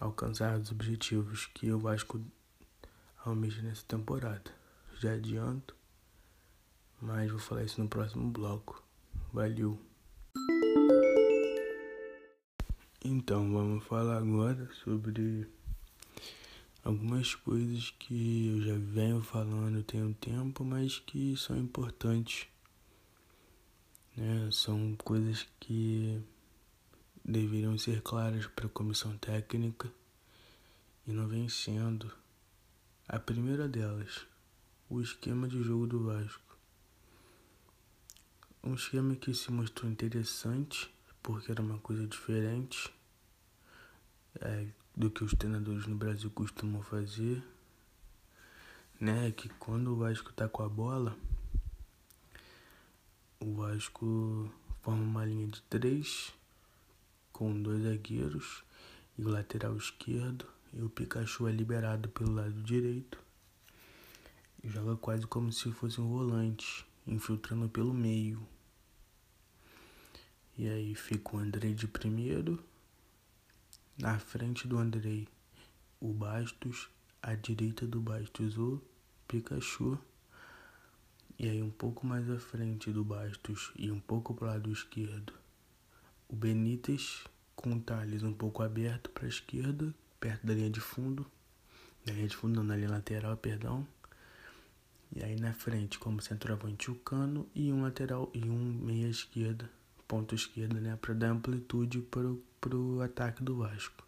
alcançar 0.00 0.56
os 0.56 0.70
objetivos 0.70 1.46
que 1.46 1.72
o 1.72 1.78
Vasco 1.80 2.20
almeja 3.24 3.60
nessa 3.62 3.84
temporada. 3.84 4.48
Já 5.00 5.14
adianto, 5.14 5.74
mas 7.02 7.28
vou 7.32 7.40
falar 7.40 7.64
isso 7.64 7.82
no 7.82 7.88
próximo 7.88 8.30
bloco. 8.30 8.80
Valeu! 9.32 9.87
Então, 13.10 13.50
vamos 13.50 13.84
falar 13.84 14.18
agora 14.18 14.68
sobre 14.84 15.48
algumas 16.84 17.34
coisas 17.34 17.90
que 17.98 18.48
eu 18.48 18.60
já 18.60 18.74
venho 18.76 19.22
falando 19.22 19.82
tem 19.82 20.02
um 20.02 20.12
tempo, 20.12 20.62
mas 20.62 20.98
que 20.98 21.34
são 21.34 21.56
importantes. 21.56 22.46
Né? 24.14 24.50
São 24.52 24.94
coisas 25.02 25.48
que 25.58 26.22
deveriam 27.24 27.78
ser 27.78 28.02
claras 28.02 28.46
para 28.46 28.66
a 28.66 28.68
comissão 28.68 29.16
técnica 29.16 29.90
e 31.06 31.10
não 31.10 31.26
vem 31.26 31.48
sendo. 31.48 32.12
A 33.08 33.18
primeira 33.18 33.66
delas, 33.66 34.26
o 34.90 35.00
esquema 35.00 35.48
de 35.48 35.62
jogo 35.62 35.86
do 35.86 36.04
Vasco. 36.04 36.58
Um 38.62 38.74
esquema 38.74 39.16
que 39.16 39.32
se 39.32 39.50
mostrou 39.50 39.90
interessante 39.90 40.94
porque 41.22 41.50
era 41.50 41.62
uma 41.62 41.78
coisa 41.78 42.06
diferente 42.06 42.97
é, 44.40 44.66
do 44.96 45.10
que 45.10 45.24
os 45.24 45.32
treinadores 45.32 45.86
no 45.86 45.96
Brasil 45.96 46.30
costumam 46.30 46.82
fazer, 46.82 47.42
né? 49.00 49.30
Que 49.32 49.48
quando 49.48 49.92
o 49.92 49.96
Vasco 49.96 50.32
tá 50.32 50.48
com 50.48 50.62
a 50.62 50.68
bola, 50.68 51.16
o 53.40 53.54
Vasco 53.54 54.50
forma 54.82 55.02
uma 55.02 55.24
linha 55.24 55.46
de 55.46 55.62
três 55.62 56.32
com 57.32 57.62
dois 57.62 57.82
zagueiros 57.82 58.64
e 59.16 59.24
o 59.24 59.28
lateral 59.28 59.76
esquerdo 59.76 60.46
e 60.72 60.82
o 60.82 60.90
Pikachu 60.90 61.48
é 61.48 61.52
liberado 61.52 62.08
pelo 62.08 62.34
lado 62.34 62.62
direito 62.62 63.18
e 64.62 64.68
joga 64.68 64.96
quase 64.96 65.26
como 65.26 65.52
se 65.52 65.70
fosse 65.72 66.00
um 66.00 66.08
volante, 66.08 66.84
infiltrando 67.06 67.68
pelo 67.68 67.94
meio. 67.94 68.44
E 70.56 70.68
aí 70.68 70.94
fica 70.94 71.36
o 71.36 71.38
Andrei 71.38 71.72
de 71.72 71.86
primeiro, 71.86 72.62
na 73.98 74.18
frente 74.18 74.68
do 74.68 74.78
Andrei 74.78 75.26
o 76.00 76.12
Bastos, 76.12 76.88
à 77.20 77.34
direita 77.34 77.86
do 77.86 78.00
Bastos 78.00 78.56
o 78.56 78.80
Pikachu. 79.26 79.98
E 81.38 81.48
aí 81.48 81.62
um 81.62 81.70
pouco 81.70 82.06
mais 82.06 82.30
à 82.30 82.38
frente 82.38 82.92
do 82.92 83.04
Bastos 83.04 83.72
e 83.76 83.90
um 83.90 84.00
pouco 84.00 84.34
para 84.34 84.44
o 84.44 84.48
lado 84.48 84.72
esquerdo 84.72 85.32
o 86.28 86.36
Benítez 86.36 87.24
com 87.56 87.72
o 87.72 87.80
Thales 87.80 88.22
um 88.22 88.32
pouco 88.32 88.62
aberto 88.62 89.10
para 89.10 89.24
a 89.24 89.28
esquerda, 89.28 89.92
perto 90.20 90.46
da 90.46 90.54
linha 90.54 90.70
de 90.70 90.80
fundo. 90.80 91.26
Na 92.06 92.12
linha 92.12 92.28
de 92.28 92.36
fundo, 92.36 92.62
na 92.62 92.76
linha 92.76 92.90
lateral, 92.90 93.36
perdão. 93.36 93.86
E 95.14 95.22
aí 95.24 95.40
na 95.40 95.54
frente, 95.54 95.98
como 95.98 96.20
centroavante, 96.20 96.90
o 96.90 96.94
Cano 96.96 97.48
e 97.54 97.72
um 97.72 97.82
lateral 97.82 98.30
e 98.34 98.44
um 98.48 98.58
meia 98.84 99.08
esquerda, 99.08 99.70
ponto 100.06 100.34
esquerda, 100.34 100.78
né, 100.78 100.96
para 101.00 101.14
dar 101.14 101.30
amplitude 101.30 102.00
para 102.02 102.28
o 102.28 102.42
ataque 103.02 103.42
do 103.42 103.56
Vasco. 103.56 104.04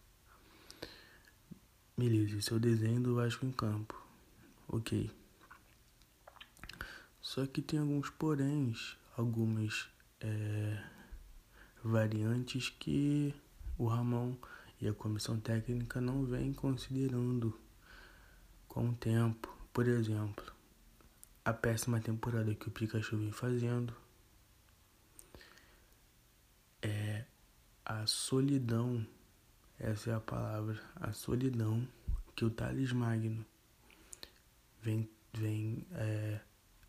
Beleza, 1.97 2.37
esse 2.39 2.53
é 2.53 2.59
desenho 2.59 3.01
do 3.01 3.15
Vasco 3.15 3.45
em 3.45 3.53
campo. 3.53 4.01
Ok. 4.69 5.11
Só 7.21 7.47
que 7.47 7.61
tem 7.63 7.79
alguns 7.79 8.11
poréns, 8.11 8.97
algumas 9.17 9.89
é, 10.21 10.83
variantes 11.85 12.71
que 12.71 13.35
o 13.79 13.87
Ramon 13.87 14.35
e 14.81 14.89
a 14.89 14.95
comissão 14.95 15.39
técnica 15.39 16.01
não 16.01 16.25
vem 16.25 16.53
considerando 16.53 17.59
com 18.67 18.89
o 18.89 18.95
tempo. 18.95 19.55
Por 19.73 19.87
exemplo, 19.87 20.53
a 21.45 21.53
péssima 21.53 22.01
temporada 22.01 22.55
que 22.55 22.69
o 22.69 22.71
Pikachu 22.71 23.17
vem 23.17 23.33
fazendo, 23.33 23.95
é 26.83 27.25
a 27.91 28.07
solidão, 28.07 29.05
essa 29.77 30.11
é 30.11 30.15
a 30.15 30.21
palavra, 30.21 30.81
a 30.95 31.13
solidão 31.13 31.85
que 32.37 32.45
o 32.45 32.51
Thales 32.51 32.93
Magno 32.93 33.45
vem, 34.81 35.09
vem, 35.33 35.85
é, 35.95 36.39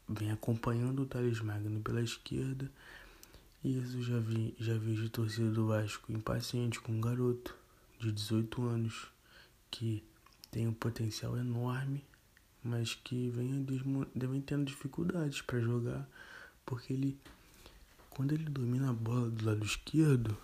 vem 0.07 0.31
acompanhando 0.31 1.01
o 1.01 1.05
Thales 1.07 1.41
Magno 1.41 1.81
pela 1.81 2.03
esquerda. 2.03 2.71
Isso 3.63 4.03
já 4.03 4.19
vi, 4.19 4.55
já 4.59 4.77
vi 4.77 4.93
de 4.93 5.09
torcida 5.09 5.49
do 5.49 5.65
Vasco 5.65 6.11
impaciente 6.11 6.79
com 6.79 6.91
um 6.91 7.01
garoto 7.01 7.57
de 7.97 8.11
18 8.11 8.61
anos 8.63 9.07
que 9.71 10.03
tem 10.51 10.67
um 10.67 10.73
potencial 10.73 11.35
enorme, 11.35 12.05
mas 12.63 12.93
que 12.93 13.27
vem, 13.31 13.65
vem 14.13 14.41
tendo 14.41 14.65
dificuldades 14.65 15.41
para 15.41 15.59
jogar, 15.59 16.07
porque 16.63 16.93
ele 16.93 17.17
quando 18.11 18.33
ele 18.33 18.43
domina 18.43 18.91
a 18.91 18.93
bola 18.93 19.29
do 19.29 19.45
lado 19.45 19.65
esquerdo, 19.65 20.37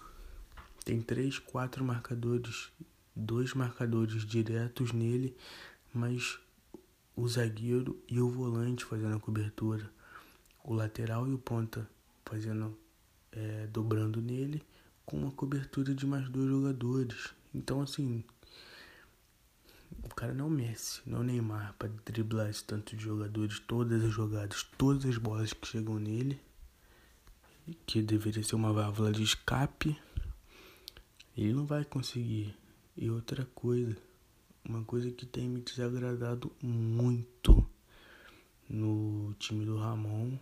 tem 0.88 1.02
três, 1.02 1.38
quatro 1.38 1.84
marcadores, 1.84 2.72
dois 3.14 3.54
marcadores 3.54 4.26
diretos 4.26 4.94
nele, 4.94 5.36
mas 5.94 6.40
o 7.14 7.28
zagueiro 7.28 8.02
e 8.08 8.22
o 8.22 8.30
volante 8.30 8.86
fazendo 8.86 9.18
a 9.18 9.20
cobertura, 9.20 9.92
o 10.64 10.74
lateral 10.74 11.28
e 11.28 11.34
o 11.34 11.38
ponta 11.38 11.86
fazendo 12.26 12.74
é, 13.34 13.68
dobrando 13.68 14.22
nele 14.22 14.64
com 15.06 15.18
uma 15.18 15.32
cobertura 15.32 15.94
de 15.94 16.08
mais 16.08 16.30
dois 16.30 16.48
jogadores. 16.48 17.34
Então, 17.54 17.82
assim, 17.82 18.24
o 20.02 20.16
cara 20.16 20.34
não 20.34 20.48
é 20.48 20.52
Messi, 20.52 21.02
não 21.06 21.20
é 21.20 21.26
Neymar 21.26 21.76
para 21.78 21.90
driblar 22.06 22.50
esse 22.50 22.64
tanto 22.64 22.96
de 22.96 23.04
jogadores, 23.04 23.60
todas 23.60 24.02
as 24.02 24.14
jogadas, 24.14 24.64
todas 24.78 25.06
as 25.06 25.18
bolas 25.18 25.52
que 25.52 25.68
chegam 25.68 26.00
nele, 26.00 26.40
que 27.86 28.02
deveria 28.02 28.42
ser 28.42 28.56
uma 28.56 28.72
válvula 28.72 29.12
de 29.12 29.22
escape, 29.22 30.00
ele 31.38 31.54
não 31.54 31.66
vai 31.66 31.86
conseguir. 31.86 32.56
E 32.96 33.10
outra 33.12 33.46
coisa, 33.54 33.96
uma 34.66 34.84
coisa 34.84 35.12
que 35.12 35.26
tem 35.26 35.48
me 35.48 35.62
desagradado 35.62 36.52
muito 36.62 37.70
no 38.68 39.36
time 39.36 39.64
do 39.64 39.78
Ramon 39.78 40.38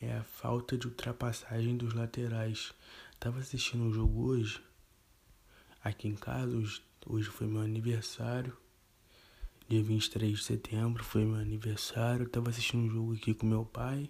é 0.00 0.16
a 0.16 0.22
falta 0.22 0.78
de 0.78 0.86
ultrapassagem 0.86 1.76
dos 1.76 1.92
laterais. 1.94 2.72
Tava 3.18 3.40
assistindo 3.40 3.82
um 3.82 3.92
jogo 3.92 4.26
hoje, 4.28 4.62
aqui 5.82 6.06
em 6.06 6.14
casa, 6.14 6.56
hoje, 6.56 6.80
hoje 7.04 7.28
foi 7.28 7.48
meu 7.48 7.60
aniversário. 7.60 8.56
Dia 9.68 9.82
23 9.82 10.38
de 10.38 10.44
setembro 10.44 11.02
foi 11.02 11.24
meu 11.24 11.34
aniversário. 11.34 12.28
tava 12.28 12.50
assistindo 12.50 12.84
um 12.84 12.90
jogo 12.90 13.14
aqui 13.14 13.34
com 13.34 13.46
meu 13.46 13.64
pai 13.64 14.08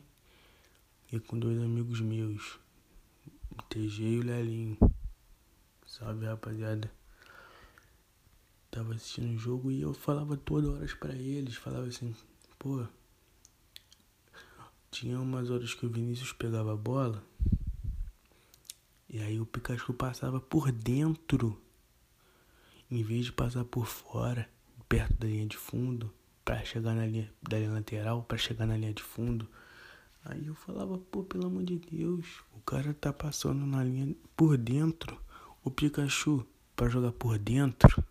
e 1.11 1.19
com 1.19 1.39
dois 1.39 1.59
amigos 1.59 2.01
meus, 2.03 2.61
o 3.51 3.63
TG 3.63 4.03
e 4.03 4.19
o 4.19 4.23
Lelinho. 4.23 4.77
Salve 5.89 6.27
rapaziada. 6.27 6.93
Tava 8.71 8.95
assistindo 8.95 9.35
o 9.35 9.39
jogo 9.39 9.71
e 9.71 9.81
eu 9.81 9.95
falava 9.95 10.37
toda 10.37 10.71
horas 10.71 10.93
para 10.93 11.15
eles, 11.15 11.57
falava 11.57 11.87
assim, 11.87 12.15
pô, 12.59 12.87
tinha 14.91 15.19
umas 15.19 15.51
horas 15.51 15.73
que 15.73 15.87
o 15.87 15.89
Vinícius 15.89 16.35
pegava 16.35 16.75
a 16.75 16.77
bola 16.77 17.25
e 19.09 19.19
aí 19.23 19.41
o 19.41 19.47
Pikachu 19.47 19.95
passava 19.95 20.39
por 20.39 20.71
dentro 20.71 21.59
em 22.91 23.03
vez 23.03 23.25
de 23.25 23.33
passar 23.33 23.65
por 23.65 23.87
fora, 23.87 24.47
perto 24.91 25.15
da 25.15 25.27
linha 25.27 25.47
de 25.47 25.57
fundo, 25.57 26.13
para 26.45 26.63
chegar 26.67 26.95
na 26.95 27.07
linha 27.07 27.33
da 27.43 27.59
linha 27.59 27.73
lateral, 27.73 28.23
para 28.23 28.37
chegar 28.37 28.67
na 28.67 28.77
linha 28.77 28.93
de 28.93 29.03
fundo. 29.03 29.49
Aí 30.23 30.47
eu 30.47 30.55
falava, 30.55 30.99
pô, 30.99 31.23
pelo 31.25 31.47
amor 31.47 31.65
de 31.65 31.77
Deus, 31.77 32.43
o 32.55 32.61
cara 32.61 32.93
tá 32.93 33.11
passando 33.11 33.65
na 33.65 33.83
linha 33.83 34.15
por 34.37 34.59
dentro. 34.59 35.19
O 35.69 35.71
Pikachu 35.71 36.47
para 36.75 36.89
jogar 36.89 37.13
por 37.13 37.39
dentro, 37.39 38.03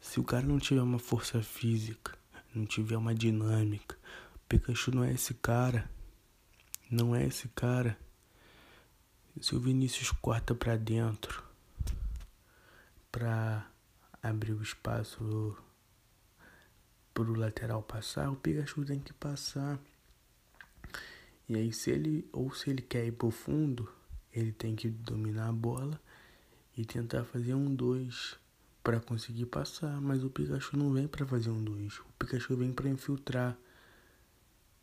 Se 0.00 0.20
o 0.20 0.22
cara 0.22 0.46
não 0.46 0.60
tiver 0.60 0.82
uma 0.82 1.00
força 1.00 1.42
física, 1.42 2.16
não 2.54 2.64
tiver 2.64 2.96
uma 2.96 3.12
dinâmica, 3.12 3.98
Pikachu 4.48 4.92
não 4.92 5.02
é 5.02 5.12
esse 5.12 5.34
cara. 5.34 5.90
Não 6.88 7.12
é 7.12 7.26
esse 7.26 7.48
cara. 7.48 7.98
Se 9.40 9.56
o 9.56 9.58
Vinícius 9.58 10.12
corta 10.12 10.54
para 10.54 10.76
dentro 10.76 11.42
para 13.10 13.68
abrir 14.22 14.52
o 14.52 14.62
espaço 14.62 15.56
pro 17.12 17.34
lateral 17.34 17.82
passar, 17.82 18.30
o 18.30 18.36
Pikachu 18.36 18.84
tem 18.84 19.00
que 19.00 19.12
passar. 19.12 19.76
E 21.48 21.56
aí 21.56 21.72
se 21.72 21.90
ele 21.90 22.28
ou 22.32 22.54
se 22.54 22.70
ele 22.70 22.80
quer 22.80 23.04
ir 23.04 23.12
pro 23.12 23.32
fundo, 23.32 23.92
ele 24.32 24.52
tem 24.52 24.76
que 24.76 24.88
dominar 24.88 25.48
a 25.48 25.52
bola 25.52 26.00
e 26.76 26.84
tentar 26.84 27.24
fazer 27.24 27.54
um 27.54 27.74
dois 27.74 28.36
para 28.82 29.00
conseguir 29.00 29.46
passar, 29.46 30.00
mas 30.00 30.24
o 30.24 30.30
Pikachu 30.30 30.76
não 30.76 30.92
vem 30.92 31.06
para 31.06 31.26
fazer 31.26 31.50
um 31.50 31.62
dois. 31.62 31.98
O 32.00 32.12
Pikachu 32.18 32.56
vem 32.56 32.72
para 32.72 32.88
infiltrar 32.88 33.56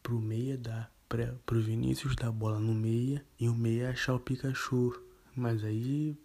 pro 0.01 0.19
meia 0.19 0.57
dar 0.57 0.91
para 1.07 1.35
pro 1.45 1.61
Vinícius 1.61 2.15
dar 2.15 2.27
a 2.27 2.31
bola 2.31 2.59
no 2.59 2.73
meia 2.73 3.25
e 3.39 3.49
o 3.49 3.55
meia 3.55 3.89
achar 3.89 4.13
o 4.13 4.19
Pikachu. 4.19 5.01
Mas 5.35 5.63
aí 5.63 6.17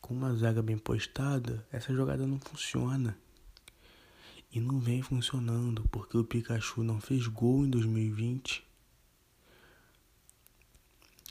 com 0.00 0.14
uma 0.14 0.34
zaga 0.34 0.62
bem 0.62 0.78
postada, 0.78 1.66
essa 1.70 1.92
jogada 1.92 2.26
não 2.26 2.38
funciona. 2.38 3.18
E 4.52 4.60
não 4.60 4.78
vem 4.78 5.02
funcionando 5.02 5.82
porque 5.90 6.16
o 6.16 6.24
Pikachu 6.24 6.82
não 6.82 7.00
fez 7.00 7.26
gol 7.26 7.66
em 7.66 7.70
2020. 7.70 8.64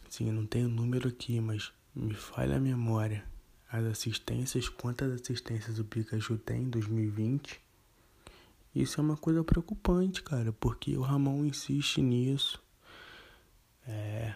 Sim, 0.10 0.27
eu 0.27 0.34
não 0.34 0.45
tenho 0.45 0.69
número 0.69 1.10
aqui, 1.10 1.39
mas 1.39 1.72
me 1.95 2.13
falha 2.13 2.57
a 2.57 2.60
memória. 2.60 3.25
As 3.72 3.84
assistências, 3.86 4.69
quantas 4.69 5.12
assistências 5.12 5.79
o 5.79 5.84
Pikachu 5.84 6.38
tem 6.38 6.63
em 6.63 6.69
2020? 6.69 7.60
Isso 8.75 9.00
é 9.00 9.03
uma 9.03 9.17
coisa 9.17 9.43
preocupante, 9.43 10.22
cara, 10.22 10.51
porque 10.53 10.98
o 10.98 11.01
Ramon 11.01 11.45
insiste 11.45 12.01
nisso. 12.01 12.62
É, 13.88 14.34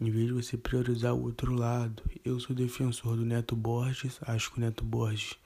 em 0.00 0.10
vez 0.10 0.26
de 0.26 0.32
você 0.32 0.56
priorizar 0.56 1.14
o 1.14 1.22
outro 1.22 1.52
lado. 1.54 2.02
Eu 2.24 2.40
sou 2.40 2.54
defensor 2.54 3.16
do 3.16 3.24
Neto 3.24 3.54
Borges, 3.54 4.18
acho 4.22 4.50
que 4.50 4.58
o 4.58 4.60
Neto 4.60 4.84
Borges 4.84 5.36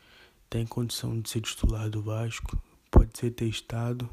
tem 0.49 0.66
condição 0.66 1.20
de 1.20 1.28
ser 1.28 1.40
titular 1.40 1.90
do 1.90 2.02
Vasco, 2.02 2.61
pode 2.90 3.18
ser 3.18 3.30
testado, 3.30 4.08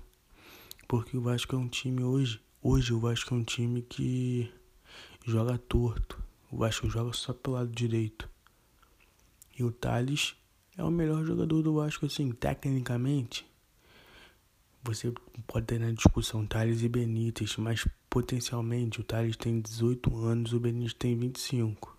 porque 0.87 1.17
o 1.17 1.21
Vasco 1.21 1.55
é 1.55 1.59
um 1.59 1.67
time 1.67 2.03
hoje, 2.03 2.39
hoje 2.61 2.93
o 2.93 2.99
Vasco 2.99 3.33
é 3.33 3.37
um 3.37 3.43
time 3.43 3.81
que 3.81 4.51
joga 5.25 5.57
torto. 5.57 6.21
O 6.51 6.57
Vasco 6.57 6.89
joga 6.89 7.11
só 7.13 7.33
pelo 7.33 7.55
lado 7.55 7.71
direito. 7.71 8.29
E 9.57 9.63
o 9.63 9.71
Thales 9.71 10.35
é 10.77 10.83
o 10.83 10.91
melhor 10.91 11.25
jogador 11.25 11.61
do 11.61 11.75
Vasco, 11.75 12.05
assim, 12.05 12.31
tecnicamente. 12.31 13.45
Você 14.83 15.11
pode 15.47 15.65
ter 15.65 15.79
na 15.79 15.91
discussão 15.91 16.45
Thales 16.45 16.83
e 16.83 16.89
Benítez, 16.89 17.55
mas 17.57 17.87
potencialmente 18.09 19.01
o 19.01 19.03
Thales 19.03 19.35
tem 19.35 19.59
18 19.59 20.15
anos, 20.25 20.53
o 20.53 20.59
Benítez 20.59 20.93
tem 20.93 21.17
25. 21.17 21.97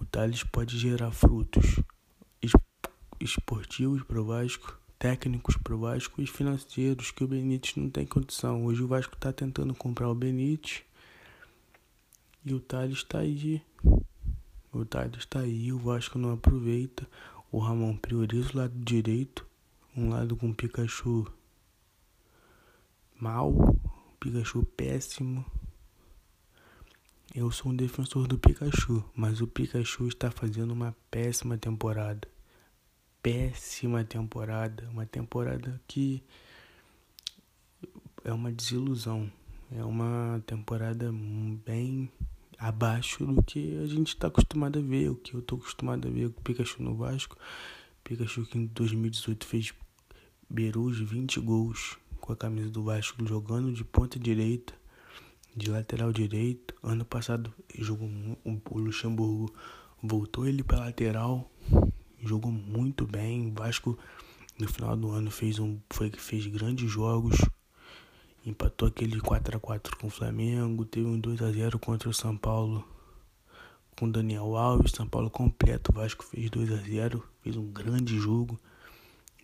O 0.00 0.04
Thales 0.04 0.42
pode 0.42 0.78
gerar 0.78 1.10
frutos 1.12 1.80
esportivos 3.20 4.02
para 4.02 4.20
o 4.20 4.24
Vasco, 4.24 4.78
técnicos 4.98 5.56
para 5.56 5.74
o 5.74 5.78
Vasco 5.78 6.20
e 6.22 6.26
financeiros 6.26 7.10
que 7.10 7.24
o 7.24 7.28
Benítez 7.28 7.76
não 7.76 7.90
tem 7.90 8.06
condição. 8.06 8.64
Hoje 8.64 8.82
o 8.82 8.88
Vasco 8.88 9.14
está 9.14 9.32
tentando 9.32 9.74
comprar 9.74 10.08
o 10.08 10.14
Benítez 10.14 10.82
e 12.44 12.54
o 12.54 12.60
Thales 12.60 12.98
está 12.98 13.18
aí. 13.18 13.62
O 14.72 14.84
Thales 14.84 15.18
está 15.18 15.40
aí, 15.40 15.72
o 15.72 15.78
Vasco 15.78 16.18
não 16.18 16.32
aproveita. 16.32 17.06
O 17.50 17.58
Ramon 17.58 17.96
prioriza 17.96 18.50
o 18.52 18.56
lado 18.58 18.74
direito, 18.78 19.46
um 19.96 20.10
lado 20.10 20.36
com 20.36 20.52
Pikachu 20.52 21.26
mal, 23.18 23.52
Pikachu 24.20 24.64
péssimo. 24.76 25.44
Eu 27.34 27.50
sou 27.50 27.72
um 27.72 27.76
defensor 27.76 28.26
do 28.26 28.38
Pikachu, 28.38 29.04
mas 29.14 29.40
o 29.40 29.46
Pikachu 29.46 30.08
está 30.08 30.30
fazendo 30.30 30.72
uma 30.72 30.94
péssima 31.10 31.56
temporada. 31.56 32.28
Péssima 33.22 34.04
temporada, 34.04 34.88
uma 34.90 35.06
temporada 35.06 35.80
que 35.88 36.22
é 38.24 38.32
uma 38.32 38.52
desilusão. 38.52 39.30
É 39.70 39.84
uma 39.84 40.42
temporada 40.46 41.10
bem 41.64 42.10
abaixo 42.58 43.24
do 43.24 43.42
que 43.42 43.78
a 43.78 43.86
gente 43.86 44.08
está 44.08 44.26
acostumado 44.26 44.78
a 44.78 44.82
ver, 44.82 45.10
o 45.10 45.14
que 45.14 45.34
eu 45.34 45.40
estou 45.40 45.58
acostumado 45.58 46.08
a 46.08 46.10
ver 46.10 46.26
o 46.26 46.30
Pikachu 46.30 46.82
no 46.82 46.96
Vasco. 46.96 47.36
Pikachu 48.02 48.44
que 48.46 48.58
em 48.58 48.66
2018 48.66 49.46
fez 49.46 49.72
beirou 50.50 50.86
os 50.86 50.98
20 50.98 51.40
gols 51.40 51.98
com 52.20 52.32
a 52.32 52.36
camisa 52.36 52.70
do 52.70 52.82
Vasco 52.82 53.24
jogando 53.26 53.72
de 53.72 53.84
ponta 53.84 54.18
direita, 54.18 54.72
de 55.54 55.70
lateral 55.70 56.12
direito. 56.12 56.74
Ano 56.82 57.04
passado 57.04 57.52
jogou 57.78 58.08
o 58.44 58.78
Luxemburgo 58.78 59.52
voltou 60.02 60.46
ele 60.46 60.62
para 60.62 60.80
lateral, 60.80 61.50
jogou 62.20 62.52
muito 62.52 63.06
bem. 63.06 63.48
O 63.48 63.52
Vasco 63.52 63.98
no 64.58 64.68
final 64.68 64.96
do 64.96 65.10
ano 65.10 65.30
fez 65.30 65.58
um 65.58 65.78
foi 65.90 66.10
fez 66.10 66.46
grandes 66.46 66.90
jogos 66.90 67.36
empatou 68.48 68.88
aquele 68.88 69.20
4 69.20 69.56
a 69.56 69.60
4 69.60 69.96
com 69.96 70.06
o 70.06 70.10
Flamengo, 70.10 70.84
teve 70.84 71.06
um 71.06 71.18
2 71.18 71.42
a 71.42 71.52
0 71.52 71.78
contra 71.78 72.08
o 72.08 72.14
São 72.14 72.36
Paulo 72.36 72.84
com 73.98 74.08
Daniel 74.08 74.56
Alves, 74.56 74.92
São 74.92 75.08
Paulo 75.08 75.28
completo, 75.28 75.90
o 75.90 75.94
Vasco 75.94 76.24
fez 76.24 76.48
2 76.50 76.72
a 76.72 76.76
0, 76.76 77.24
fez 77.42 77.56
um 77.56 77.66
grande 77.66 78.16
jogo. 78.16 78.58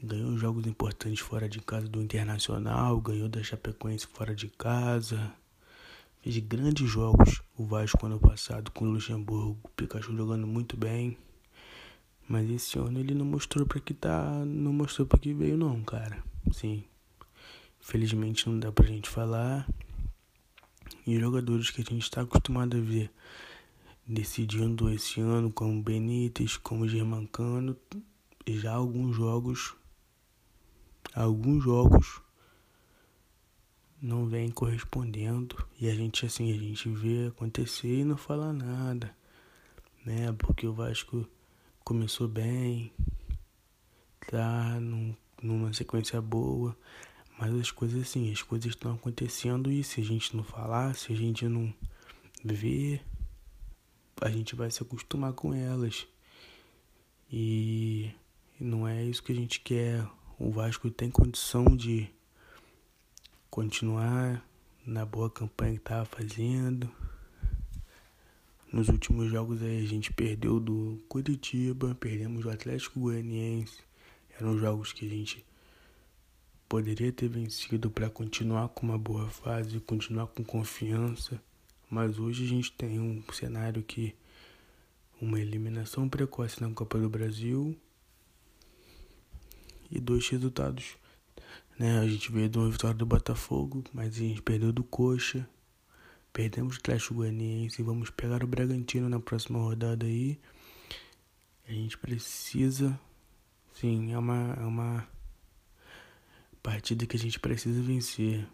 Ganhou 0.01 0.37
jogos 0.37 0.67
importantes 0.67 1.19
fora 1.21 1.49
de 1.49 1.61
casa 1.61 1.89
do 1.89 2.01
Internacional, 2.01 3.01
ganhou 3.01 3.29
da 3.29 3.43
Chapecoense 3.43 4.07
fora 4.07 4.35
de 4.35 4.49
casa. 4.49 5.33
Fez 6.23 6.39
grandes 6.39 6.89
jogos 6.89 7.43
o 7.57 7.65
Vasco 7.65 8.07
ano 8.07 8.21
passado 8.21 8.71
com 8.71 8.85
o 8.85 8.91
Luxemburgo, 8.93 9.59
o 9.65 9.69
Pikachu 9.71 10.17
jogando 10.17 10.47
muito 10.47 10.77
bem. 10.77 11.17
Mas 12.29 12.49
esse 12.49 12.79
ano 12.79 13.01
ele 13.01 13.15
não 13.15 13.25
mostrou 13.25 13.67
para 13.67 13.81
que 13.81 13.93
tá, 13.93 14.45
não 14.47 14.73
mostrou 14.73 15.07
para 15.07 15.19
que 15.19 15.35
veio 15.35 15.57
não, 15.57 15.83
cara. 15.83 16.23
Sim. 16.53 16.85
Felizmente 17.85 18.49
não 18.49 18.59
dá 18.59 18.73
pra 18.73 18.87
gente 18.87 19.11
falar. 19.11 19.69
E 21.07 21.21
jogadores 21.21 21.71
que 21.71 21.83
a 21.83 21.85
gente 21.85 22.01
está 22.01 22.23
acostumado 22.23 22.79
a 22.79 22.81
ver 22.81 23.11
decidindo 24.07 24.89
esse 24.89 25.21
ano, 25.21 25.53
como 25.53 25.83
Benítez, 25.83 26.57
como 26.57 26.89
Germancano, 26.89 27.77
já 28.49 28.73
alguns 28.73 29.15
jogos, 29.15 29.77
alguns 31.15 31.63
jogos 31.63 32.23
não 34.01 34.25
vem 34.25 34.51
correspondendo 34.51 35.55
e 35.79 35.87
a 35.87 35.95
gente 35.95 36.25
assim 36.25 36.51
a 36.53 36.59
gente 36.59 36.89
vê 36.89 37.27
acontecer 37.27 38.01
e 38.01 38.05
não 38.05 38.17
fala 38.17 38.51
nada, 38.51 39.15
né? 40.07 40.33
Porque 40.39 40.67
o 40.67 40.73
Vasco 40.73 41.29
começou 41.85 42.29
bem, 42.29 42.91
tá 44.27 44.81
num, 44.81 45.15
numa 45.43 45.71
sequência 45.75 46.19
boa, 46.23 46.75
mas 47.39 47.55
as 47.55 47.71
coisas 47.71 48.03
assim, 48.03 48.31
as 48.31 48.43
coisas 48.43 48.71
estão 48.71 48.95
acontecendo 48.95 49.71
e 49.71 49.83
se 49.83 50.01
a 50.01 50.05
gente 50.05 50.37
não 50.37 50.45
falar, 50.45 50.95
se 50.95 51.13
a 51.13 51.17
gente 51.17 51.47
não 51.49 51.73
ver, 52.45 53.03
a 54.21 54.31
gente 54.31 54.55
vai 54.55 54.71
se 54.71 54.83
acostumar 54.83 55.33
com 55.33 55.53
elas. 55.53 56.07
E 57.31 58.13
não 58.61 58.87
é 58.87 59.03
isso 59.05 59.23
que 59.23 59.33
a 59.33 59.35
gente 59.35 59.61
quer. 59.61 60.07
O 60.39 60.51
Vasco 60.51 60.91
tem 60.91 61.11
condição 61.11 61.65
de 61.77 62.09
continuar 63.51 64.47
na 64.87 65.05
boa 65.05 65.31
campanha 65.31 65.73
que 65.73 65.81
estava 65.81 66.05
fazendo. 66.05 66.91
Nos 68.73 68.89
últimos 68.89 69.31
jogos 69.31 69.63
aí 69.63 69.85
a 69.85 69.89
gente 69.89 70.13
perdeu 70.13 70.61
do 70.61 71.01
Curitiba, 71.09 71.95
perdemos 71.95 72.43
do 72.43 72.51
Atlético 72.51 73.01
Goianiense. 73.01 73.79
Eram 74.39 74.59
jogos 74.59 74.93
que 74.93 75.07
a 75.07 75.09
gente 75.09 75.45
poderia 76.69 77.13
ter 77.13 77.29
vencido 77.29 77.91
para 77.91 78.11
continuar 78.11 78.69
com 78.69 78.87
uma 78.87 78.99
boa 78.99 79.29
fase, 79.29 79.81
continuar 79.81 80.27
com 80.29 80.43
confiança, 80.43 81.41
mas 81.89 82.19
hoje 82.19 82.45
a 82.45 82.49
gente 82.49 82.73
tem 82.73 82.99
um 82.99 83.23
cenário 83.33 83.83
que 83.83 84.15
uma 85.21 85.41
eliminação 85.41 86.09
precoce 86.09 86.61
na 86.61 86.71
Copa 86.71 86.99
do 86.99 87.09
Brasil 87.09 87.77
e 89.91 90.01
dois 90.01 90.29
resultados. 90.29 90.97
Né? 91.79 91.99
A 91.99 92.07
gente 92.07 92.31
veio 92.31 92.49
de 92.49 92.59
uma 92.59 92.71
vitória 92.71 92.97
do 92.97 93.07
Botafogo, 93.07 93.85
mas 93.93 94.17
a 94.17 94.19
gente 94.19 94.43
perdeu 94.43 94.73
do 94.73 94.85
Coxa. 94.85 95.49
Perdemos 96.33 96.77
o 96.77 96.79
Atlético 96.81 97.15
Goianiense 97.15 97.81
e 97.81 97.85
vamos 97.85 98.11
pegar 98.11 98.43
o 98.43 98.47
Bragantino 98.47 99.09
na 99.09 99.21
próxima 99.21 99.59
rodada 99.61 100.05
aí. 100.05 100.39
A 101.69 101.73
gente 101.73 101.97
precisa, 101.97 102.99
sim, 103.73 104.13
é 104.13 104.19
uma, 104.19 104.55
é 104.61 104.65
uma 104.65 105.09
partida 106.65 107.05
que 107.05 107.15
a 107.15 107.19
gente 107.21 107.39
precisa 107.39 107.83
vencer. 107.83 108.49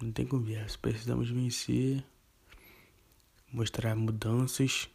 Não 0.00 0.10
tem 0.10 0.26
conversa. 0.26 0.78
Precisamos 0.78 1.28
vencer, 1.28 2.02
mostrar 3.52 3.94
mudanças. 3.94 4.88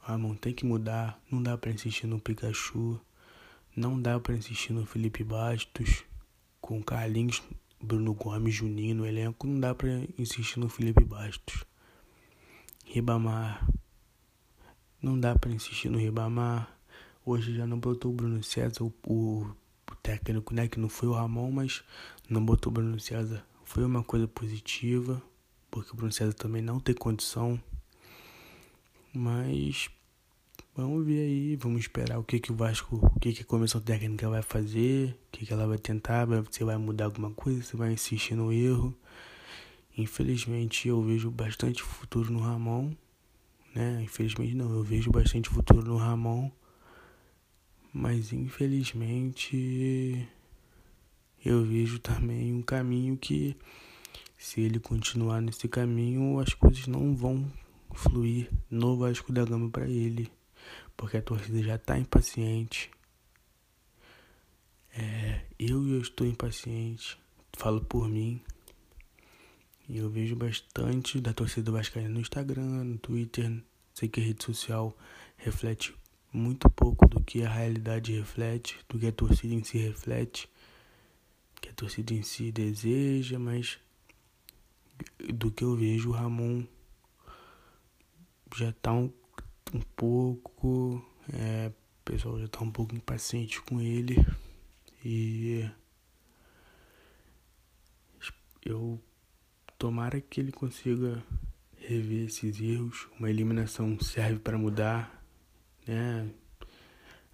Ramon 0.00 0.34
tem 0.34 0.52
que 0.52 0.66
mudar. 0.66 1.22
Não 1.30 1.40
dá 1.40 1.56
para 1.56 1.70
insistir 1.70 2.08
no 2.08 2.20
Pikachu. 2.20 3.00
Não 3.76 4.00
dá 4.00 4.18
para 4.18 4.34
insistir 4.34 4.72
no 4.72 4.84
Felipe 4.84 5.22
Bastos 5.22 6.02
com 6.60 6.82
Carlinhos, 6.82 7.40
Bruno 7.80 8.12
Gomes, 8.12 8.56
Juninho 8.56 8.96
no 8.96 9.06
elenco. 9.06 9.46
Não 9.46 9.60
dá 9.60 9.72
para 9.72 9.88
insistir 10.18 10.58
no 10.58 10.68
Felipe 10.68 11.04
Bastos. 11.04 11.64
Ribamar. 12.84 13.64
Não 15.00 15.18
dá 15.18 15.38
para 15.38 15.52
insistir 15.52 15.90
no 15.90 15.98
Ribamar. 15.98 16.76
Hoje 17.24 17.54
já 17.54 17.68
não 17.68 17.78
botou 17.78 18.10
o 18.10 18.14
Bruno 18.14 18.42
César, 18.42 18.82
o, 18.82 18.92
o 19.06 19.54
técnico, 20.08 20.54
né? 20.54 20.66
Que 20.66 20.80
não 20.80 20.88
foi 20.88 21.08
o 21.08 21.12
Ramon, 21.12 21.50
mas 21.50 21.84
não 22.30 22.42
botou 22.42 22.70
o 22.70 22.74
Bruno 22.74 22.98
César. 22.98 23.44
Foi 23.64 23.84
uma 23.84 24.02
coisa 24.02 24.26
positiva, 24.26 25.22
porque 25.70 25.92
o 25.92 25.94
Bruno 25.94 26.12
César 26.12 26.32
também 26.32 26.62
não 26.62 26.80
tem 26.80 26.94
condição. 26.94 27.60
Mas 29.12 29.90
vamos 30.74 31.04
ver 31.04 31.20
aí, 31.20 31.56
vamos 31.56 31.82
esperar 31.82 32.18
o 32.18 32.24
que, 32.24 32.40
que 32.40 32.50
o 32.50 32.54
Vasco, 32.54 32.96
o 32.96 33.20
que, 33.20 33.34
que 33.34 33.42
a 33.42 33.44
comissão 33.44 33.80
técnica 33.82 34.30
vai 34.30 34.40
fazer, 34.40 35.10
o 35.10 35.16
que, 35.32 35.44
que 35.44 35.52
ela 35.52 35.66
vai 35.66 35.76
tentar, 35.76 36.26
se 36.50 36.64
vai 36.64 36.78
mudar 36.78 37.06
alguma 37.06 37.30
coisa, 37.30 37.62
se 37.62 37.76
vai 37.76 37.92
insistir 37.92 38.34
no 38.34 38.50
erro. 38.50 38.96
Infelizmente 39.96 40.88
eu 40.88 41.02
vejo 41.02 41.30
bastante 41.30 41.82
futuro 41.82 42.32
no 42.32 42.40
Ramon, 42.40 42.92
né? 43.74 44.00
Infelizmente 44.02 44.54
não, 44.54 44.70
eu 44.72 44.82
vejo 44.82 45.10
bastante 45.10 45.50
futuro 45.50 45.84
no 45.84 45.96
Ramon. 45.98 46.50
Mas 47.92 48.32
infelizmente 48.32 50.28
eu 51.44 51.64
vejo 51.64 51.98
também 51.98 52.52
um 52.52 52.62
caminho 52.62 53.16
que 53.16 53.56
se 54.36 54.60
ele 54.60 54.78
continuar 54.78 55.40
nesse 55.40 55.66
caminho, 55.66 56.38
as 56.38 56.54
coisas 56.54 56.86
não 56.86 57.14
vão 57.14 57.50
fluir 57.92 58.48
no 58.70 58.96
Vasco 58.96 59.32
da 59.32 59.44
Gama 59.44 59.68
para 59.68 59.88
ele, 59.88 60.30
porque 60.96 61.16
a 61.16 61.22
torcida 61.22 61.62
já 61.62 61.74
está 61.74 61.98
impaciente. 61.98 62.90
É, 64.92 65.42
eu 65.58 65.86
eu 65.88 66.00
estou 66.00 66.26
impaciente, 66.26 67.18
falo 67.56 67.80
por 67.80 68.08
mim. 68.08 68.40
E 69.88 69.98
eu 69.98 70.10
vejo 70.10 70.36
bastante 70.36 71.20
da 71.20 71.32
torcida 71.32 71.72
vascaína 71.72 72.10
no 72.10 72.20
Instagram, 72.20 72.84
no 72.84 72.98
Twitter, 72.98 73.62
sei 73.94 74.08
que 74.08 74.20
a 74.20 74.22
rede 74.22 74.44
social 74.44 74.96
reflete 75.36 75.94
muito 76.32 76.68
pouco 76.70 77.08
do 77.08 77.20
que 77.22 77.42
a 77.42 77.48
realidade 77.48 78.12
reflete, 78.12 78.78
do 78.88 78.98
que 78.98 79.06
a 79.06 79.12
torcida 79.12 79.54
em 79.54 79.64
si 79.64 79.78
reflete, 79.78 80.48
que 81.60 81.68
a 81.68 81.72
torcida 81.72 82.12
em 82.12 82.22
si 82.22 82.52
deseja, 82.52 83.38
mas 83.38 83.78
do 85.32 85.50
que 85.50 85.64
eu 85.64 85.76
vejo 85.76 86.10
o 86.10 86.12
Ramon 86.12 86.64
já 88.56 88.72
tá 88.72 88.92
um, 88.92 89.12
um 89.72 89.80
pouco. 89.96 91.04
É, 91.32 91.68
o 91.68 92.04
pessoal 92.04 92.40
já 92.40 92.48
tá 92.48 92.60
um 92.60 92.70
pouco 92.70 92.94
impaciente 92.94 93.60
com 93.62 93.80
ele. 93.80 94.16
E 95.04 95.68
eu 98.64 99.00
tomara 99.78 100.20
que 100.20 100.40
ele 100.40 100.52
consiga 100.52 101.22
rever 101.76 102.26
esses 102.26 102.60
erros. 102.60 103.08
Uma 103.18 103.30
eliminação 103.30 103.98
serve 104.00 104.38
para 104.38 104.58
mudar, 104.58 105.17
né? 105.88 106.28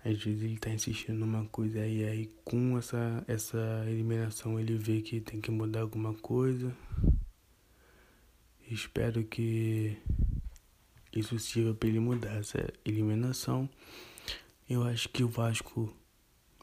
Às 0.04 0.22
vezes 0.22 0.42
ele 0.42 0.58
tá 0.58 0.70
insistindo 0.70 1.18
numa 1.18 1.46
coisa 1.46 1.86
e 1.86 2.04
aí 2.04 2.30
com 2.44 2.78
essa, 2.78 3.24
essa 3.26 3.84
eliminação 3.86 4.60
ele 4.60 4.76
vê 4.76 5.00
que 5.00 5.20
tem 5.20 5.40
que 5.40 5.50
mudar 5.50 5.80
alguma 5.80 6.12
coisa. 6.14 6.74
Espero 8.70 9.24
que 9.24 9.96
isso 11.12 11.38
sirva 11.38 11.74
para 11.74 11.88
ele 11.88 12.00
mudar 12.00 12.36
essa 12.36 12.72
eliminação. 12.84 13.68
Eu 14.68 14.82
acho 14.82 15.08
que 15.08 15.24
o 15.24 15.28
Vasco 15.28 15.94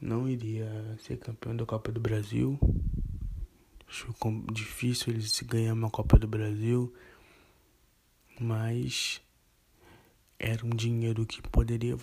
não 0.02 0.28
iria 0.30 0.98
ser 1.00 1.18
campeão 1.18 1.56
da 1.56 1.66
Copa 1.66 1.92
do 1.92 2.00
Brasil. 2.00 2.60
Acho 3.88 4.14
difícil 4.52 5.14
ele 5.14 5.22
se 5.24 5.46
ganhar 5.46 5.74
uma 5.74 5.90
Copa 5.90 6.18
do 6.18 6.28
Brasil, 6.28 6.94
mas 8.40 9.22
era 10.44 10.66
um 10.66 10.72
dinheiro 10.72 11.24
que 11.24 11.40
poderia 11.40 11.96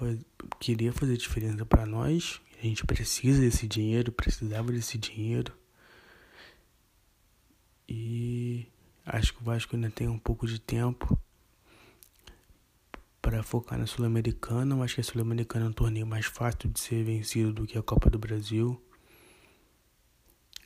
queria 0.61 0.93
fazer 0.93 1.17
diferença 1.17 1.67
para 1.67 1.85
nós. 1.85 2.41
A 2.57 2.63
gente 2.63 2.87
precisa 2.87 3.41
desse 3.41 3.67
dinheiro, 3.67 4.13
precisava 4.13 4.71
desse 4.71 4.97
dinheiro. 4.97 5.53
E 7.89 8.67
acho 9.05 9.35
que 9.35 9.43
o 9.43 9.45
Vasco 9.45 9.75
ainda 9.75 9.91
tem 9.91 10.07
um 10.07 10.19
pouco 10.19 10.47
de 10.47 10.61
tempo 10.61 11.19
para 13.21 13.43
focar 13.43 13.77
na 13.77 13.87
Sul-Americana. 13.87 14.81
Acho 14.85 14.95
que 14.95 15.01
a 15.01 15.05
Sul-Americana 15.05 15.67
é 15.67 15.69
um 15.71 15.73
torneio 15.73 16.07
mais 16.07 16.27
fácil 16.27 16.71
de 16.71 16.79
ser 16.79 17.03
vencido 17.03 17.53
do 17.53 17.67
que 17.67 17.77
a 17.77 17.83
Copa 17.83 18.09
do 18.09 18.21
Brasil. 18.21 18.81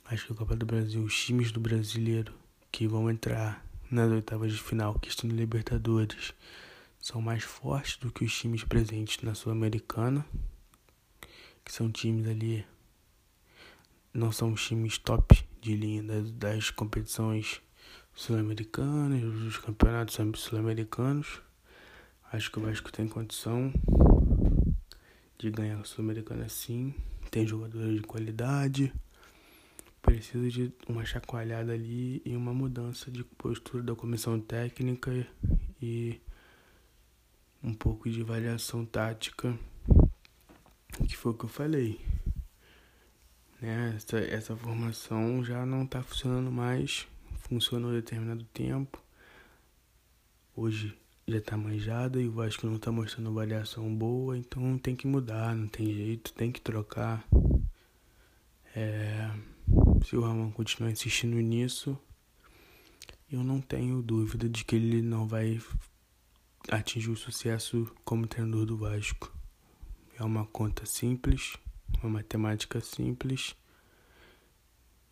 Acho 0.05 0.27
que 0.27 0.33
a 0.33 0.35
Copa 0.35 0.55
do 0.55 0.65
Brasil, 0.65 1.01
os 1.01 1.25
times 1.25 1.51
do 1.51 1.59
brasileiro 1.59 2.35
que 2.71 2.87
vão 2.87 3.09
entrar 3.09 3.65
nas 3.89 4.11
oitavas 4.11 4.51
de 4.51 4.61
final, 4.61 4.99
que 4.99 5.09
estão 5.09 5.27
no 5.27 5.35
Libertadores, 5.35 6.33
são 7.03 7.21
mais 7.21 7.43
fortes 7.43 7.97
do 7.97 8.09
que 8.09 8.23
os 8.23 8.33
times 8.33 8.63
presentes 8.63 9.21
na 9.21 9.35
Sul-Americana, 9.35 10.25
que 11.65 11.69
são 11.69 11.91
times 11.91 12.25
ali, 12.25 12.65
não 14.13 14.31
são 14.31 14.53
os 14.53 14.65
times 14.65 14.97
top 14.97 15.45
de 15.59 15.75
linha 15.75 16.01
das, 16.01 16.31
das 16.31 16.69
competições 16.69 17.61
sul-americanas, 18.13 19.21
dos 19.21 19.57
campeonatos 19.57 20.17
sul-americanos. 20.39 21.41
Acho 22.31 22.49
que 22.49 22.59
o 22.59 22.61
Vasco 22.61 22.89
tem 22.89 23.05
condição 23.05 23.73
de 25.37 25.51
ganhar 25.51 25.81
a 25.81 25.83
Sul-Americana 25.83 26.47
sim. 26.47 26.95
Tem 27.29 27.45
jogadores 27.45 27.97
de 27.97 28.07
qualidade. 28.07 28.93
Precisa 30.01 30.49
de 30.49 30.71
uma 30.87 31.03
chacoalhada 31.03 31.73
ali 31.73 32.21
e 32.23 32.33
uma 32.33 32.53
mudança 32.53 33.11
de 33.11 33.25
postura 33.25 33.83
da 33.83 33.93
comissão 33.93 34.39
técnica 34.39 35.11
e 35.81 36.21
um 37.63 37.73
pouco 37.73 38.09
de 38.09 38.21
variação 38.21 38.85
tática, 38.85 39.57
que 41.07 41.15
foi 41.15 41.31
o 41.31 41.35
que 41.35 41.45
eu 41.45 41.49
falei. 41.49 41.99
Né? 43.61 43.93
Essa, 43.95 44.17
essa 44.19 44.55
formação 44.57 45.43
já 45.43 45.65
não 45.65 45.83
está 45.83 46.03
funcionando 46.03 46.51
mais, 46.51 47.07
funcionou 47.37 47.91
um 47.91 47.93
determinado 47.93 48.43
tempo. 48.53 49.01
Hoje 50.55 50.95
já 51.25 51.39
tá 51.39 51.55
manjada 51.55 52.21
e 52.21 52.27
o 52.27 52.33
Vasco 52.33 52.67
não 52.67 52.77
tá 52.77 52.91
mostrando 52.91 53.33
variação 53.33 53.93
boa, 53.95 54.37
então 54.37 54.77
tem 54.77 54.95
que 54.95 55.07
mudar, 55.07 55.55
não 55.55 55.67
tem 55.67 55.85
jeito, 55.93 56.33
tem 56.33 56.51
que 56.51 56.59
trocar. 56.59 57.25
É, 58.75 59.31
se 60.05 60.17
o 60.17 60.21
Ramon 60.21 60.51
continuar 60.51 60.91
insistindo 60.91 61.37
nisso, 61.37 61.97
eu 63.31 63.41
não 63.43 63.61
tenho 63.61 64.01
dúvida 64.01 64.49
de 64.49 64.65
que 64.65 64.75
ele 64.75 65.01
não 65.01 65.25
vai 65.25 65.61
atingir 66.69 67.09
o 67.09 67.15
sucesso 67.15 67.89
como 68.03 68.27
treinador 68.27 68.65
do 68.65 68.77
Vasco. 68.77 69.31
É 70.17 70.23
uma 70.23 70.45
conta 70.45 70.85
simples, 70.85 71.57
uma 72.01 72.09
matemática 72.09 72.79
simples. 72.81 73.55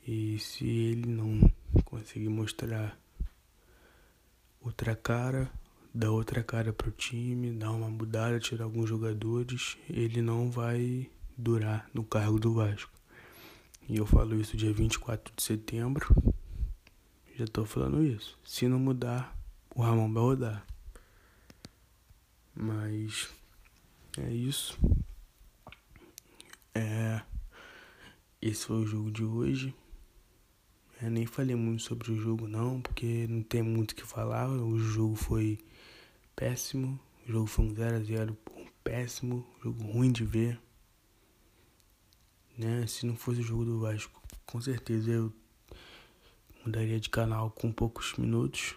E 0.07 0.39
se 0.39 0.65
ele 0.65 1.07
não 1.07 1.51
conseguir 1.85 2.29
mostrar 2.29 2.97
outra 4.59 4.95
cara, 4.95 5.51
dar 5.93 6.11
outra 6.11 6.43
cara 6.43 6.71
pro 6.71 6.91
time, 6.91 7.51
dar 7.51 7.71
uma 7.71 7.89
mudada, 7.89 8.39
tirar 8.39 8.63
alguns 8.65 8.89
jogadores, 8.89 9.77
ele 9.89 10.21
não 10.21 10.49
vai 10.49 11.09
durar 11.37 11.89
no 11.93 12.03
cargo 12.03 12.39
do 12.39 12.53
Vasco. 12.53 12.91
E 13.89 13.97
eu 13.97 14.05
falo 14.05 14.39
isso 14.39 14.55
dia 14.55 14.71
24 14.71 15.33
de 15.35 15.43
setembro. 15.43 16.15
Já 17.35 17.45
tô 17.45 17.65
falando 17.65 18.03
isso. 18.03 18.37
Se 18.45 18.67
não 18.67 18.79
mudar, 18.79 19.35
o 19.75 19.81
Ramon 19.81 20.11
vai 20.13 20.23
rodar. 20.23 20.70
Mas 22.63 23.27
é 24.19 24.31
isso. 24.31 24.77
É, 26.75 27.23
esse 28.39 28.67
foi 28.67 28.83
o 28.83 28.85
jogo 28.85 29.09
de 29.09 29.23
hoje. 29.23 29.73
Eu 31.01 31.09
nem 31.09 31.25
falei 31.25 31.55
muito 31.55 31.81
sobre 31.81 32.11
o 32.11 32.15
jogo 32.15 32.47
não, 32.47 32.79
porque 32.79 33.25
não 33.27 33.41
tem 33.41 33.63
muito 33.63 33.93
o 33.93 33.95
que 33.95 34.03
falar. 34.03 34.47
O 34.47 34.77
jogo 34.77 35.15
foi 35.15 35.57
péssimo. 36.35 36.99
O 37.27 37.31
jogo 37.31 37.47
foi 37.47 37.65
um 37.65 37.73
0x0 37.73 38.37
péssimo, 38.83 39.43
jogo 39.63 39.83
ruim 39.83 40.11
de 40.11 40.23
ver. 40.23 40.61
Né? 42.55 42.85
Se 42.85 43.07
não 43.07 43.15
fosse 43.15 43.39
o 43.39 43.43
jogo 43.43 43.65
do 43.65 43.79
Vasco, 43.79 44.21
com 44.45 44.61
certeza 44.61 45.09
eu 45.09 45.33
mudaria 46.63 46.99
de 46.99 47.09
canal 47.09 47.49
com 47.49 47.71
poucos 47.71 48.13
minutos. 48.17 48.75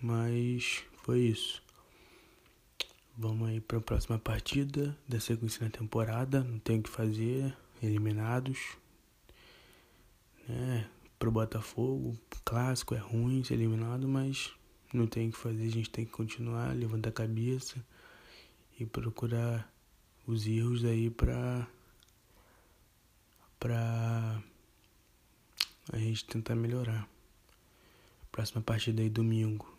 Mas 0.00 0.84
foi 1.02 1.22
isso. 1.22 1.65
Vamos 3.18 3.48
aí 3.48 3.62
para 3.62 3.78
a 3.78 3.80
próxima 3.80 4.18
partida 4.18 4.94
da 5.08 5.18
sequência 5.18 5.64
na 5.64 5.70
temporada. 5.70 6.44
Não 6.44 6.58
tem 6.58 6.80
o 6.80 6.82
que 6.82 6.90
fazer. 6.90 7.56
Eliminados. 7.82 8.76
Né? 10.46 10.86
Pro 11.18 11.30
Botafogo, 11.30 12.18
clássico 12.44 12.94
é 12.94 12.98
ruim 12.98 13.42
ser 13.42 13.54
eliminado, 13.54 14.06
mas 14.06 14.52
não 14.92 15.06
tem 15.06 15.28
o 15.28 15.32
que 15.32 15.38
fazer, 15.38 15.64
a 15.64 15.70
gente 15.70 15.90
tem 15.90 16.04
que 16.04 16.12
continuar, 16.12 16.74
levantar 16.74 17.08
a 17.08 17.12
cabeça 17.12 17.82
e 18.78 18.84
procurar 18.84 19.70
os 20.26 20.46
erros 20.46 20.84
aí 20.84 21.08
para 21.08 21.66
pra 23.58 24.42
a 25.90 25.98
gente 25.98 26.24
tentar 26.26 26.54
melhorar. 26.54 27.08
Próxima 28.30 28.60
partida 28.60 29.00
aí 29.00 29.08
domingo. 29.08 29.75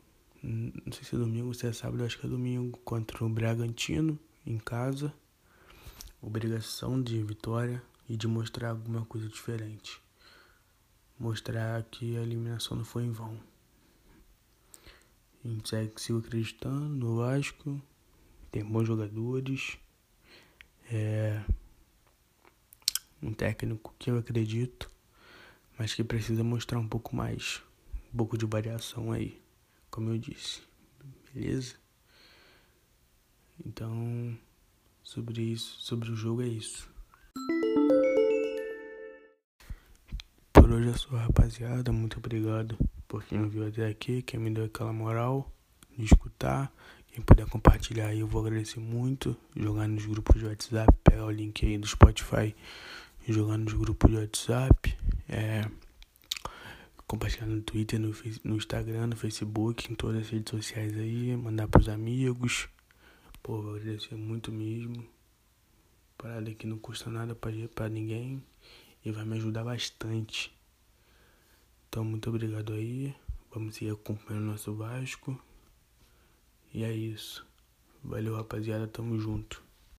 Não 0.50 0.94
sei 0.94 1.04
se 1.04 1.14
é 1.14 1.18
domingo 1.18 1.54
se 1.54 1.68
é 1.68 1.74
sábado, 1.74 2.06
acho 2.06 2.18
que 2.18 2.26
é 2.26 2.30
domingo. 2.30 2.78
Contra 2.86 3.26
o 3.26 3.28
Bragantino, 3.28 4.18
em 4.46 4.58
casa. 4.58 5.14
Obrigação 6.22 7.02
de 7.02 7.22
vitória 7.22 7.84
e 8.08 8.16
de 8.16 8.30
mostrar 8.30 8.70
alguma 8.70 9.06
coisa 9.06 9.28
diferente. 9.28 10.02
Mostrar 11.20 11.84
que 11.84 12.16
a 12.16 12.22
eliminação 12.22 12.78
não 12.78 12.86
foi 12.86 13.04
em 13.04 13.12
vão. 13.12 13.38
A 15.44 15.50
gente 15.50 15.68
segue, 15.68 15.92
sigo 15.98 16.20
acreditando 16.20 16.96
no 16.96 17.18
Vasco. 17.18 17.82
Tem 18.50 18.64
bons 18.64 18.88
jogadores. 18.88 19.78
É 20.90 21.44
um 23.22 23.34
técnico 23.34 23.94
que 24.00 24.10
eu 24.10 24.18
acredito, 24.18 24.90
mas 25.78 25.94
que 25.94 26.06
precisa 26.06 26.42
mostrar 26.42 26.80
um 26.80 26.88
pouco 26.88 27.14
mais, 27.14 27.62
um 28.14 28.18
pouco 28.18 28.38
de 28.38 28.46
variação 28.46 29.12
aí, 29.12 29.42
como 29.98 30.12
eu 30.12 30.18
disse. 30.20 30.62
Beleza? 31.34 31.74
Então, 33.66 34.38
sobre 35.02 35.42
isso, 35.42 35.76
sobre 35.80 36.12
o 36.12 36.16
jogo 36.16 36.44
é 36.44 36.48
isso. 36.48 36.88
Por 40.54 40.72
hoje 40.72 40.90
é 40.90 40.94
só, 40.94 41.16
rapaziada. 41.16 41.92
Muito 41.92 42.20
obrigado 42.20 42.78
por 43.08 43.24
quem 43.24 43.50
viu 43.50 43.68
até 43.68 43.88
aqui, 43.88 44.22
quem 44.22 44.40
me 44.40 44.52
deu 44.52 44.66
aquela 44.66 44.94
moral 44.94 45.52
de 45.98 46.06
escutar. 46.06 46.72
Quem 47.08 47.24
puder 47.24 47.48
compartilhar 47.48 48.10
aí, 48.10 48.20
eu 48.20 48.28
vou 48.28 48.46
agradecer 48.46 48.80
muito. 48.80 49.36
Jogar 49.56 49.88
nos 49.88 50.06
grupos 50.06 50.40
de 50.40 50.46
WhatsApp, 50.46 50.94
pegar 51.04 51.26
o 51.26 51.32
link 51.32 51.66
aí 51.66 51.76
do 51.76 51.88
Spotify 51.88 52.54
jogar 53.28 53.58
nos 53.58 53.74
grupos 53.74 54.10
de 54.10 54.18
WhatsApp, 54.18 54.96
é, 55.28 55.66
compartilhar 57.08 57.48
no 57.48 57.62
Twitter, 57.62 58.00
no, 58.00 58.13
no 58.43 58.58
Instagram, 58.58 59.08
no 59.08 59.15
Facebook, 59.15 59.91
em 59.91 59.96
todas 59.96 60.24
as 60.24 60.30
redes 60.30 60.52
sociais 60.52 60.96
aí, 60.98 61.36
mandar 61.38 61.67
pros 61.67 61.88
amigos. 61.88 62.67
Pô, 63.41 63.62
vou 63.62 63.76
agradecer 63.76 64.15
muito 64.15 64.52
mesmo. 64.52 65.08
Parada 66.17 66.54
que 66.54 66.67
não 66.67 66.78
custa 66.78 67.10
nada 67.10 67.34
pra, 67.34 67.52
pra 67.74 67.88
ninguém 67.88 68.43
e 69.06 69.12
vai 69.12 69.24
me 69.24 69.38
ajudar 69.38 69.63
bastante. 69.63 70.54
Então, 71.88 72.04
muito 72.04 72.30
obrigado 72.30 72.74
aí. 72.74 73.15
Vamos 73.54 73.76
seguir 73.76 73.91
acompanhando 73.91 74.43
o 74.43 74.52
nosso 74.52 74.76
Vasco. 74.76 75.39
E 76.74 76.84
é 76.84 76.91
isso. 76.91 77.48
Valeu, 78.04 78.36
rapaziada. 78.36 78.88
Tamo 78.88 79.17
junto. 79.17 79.66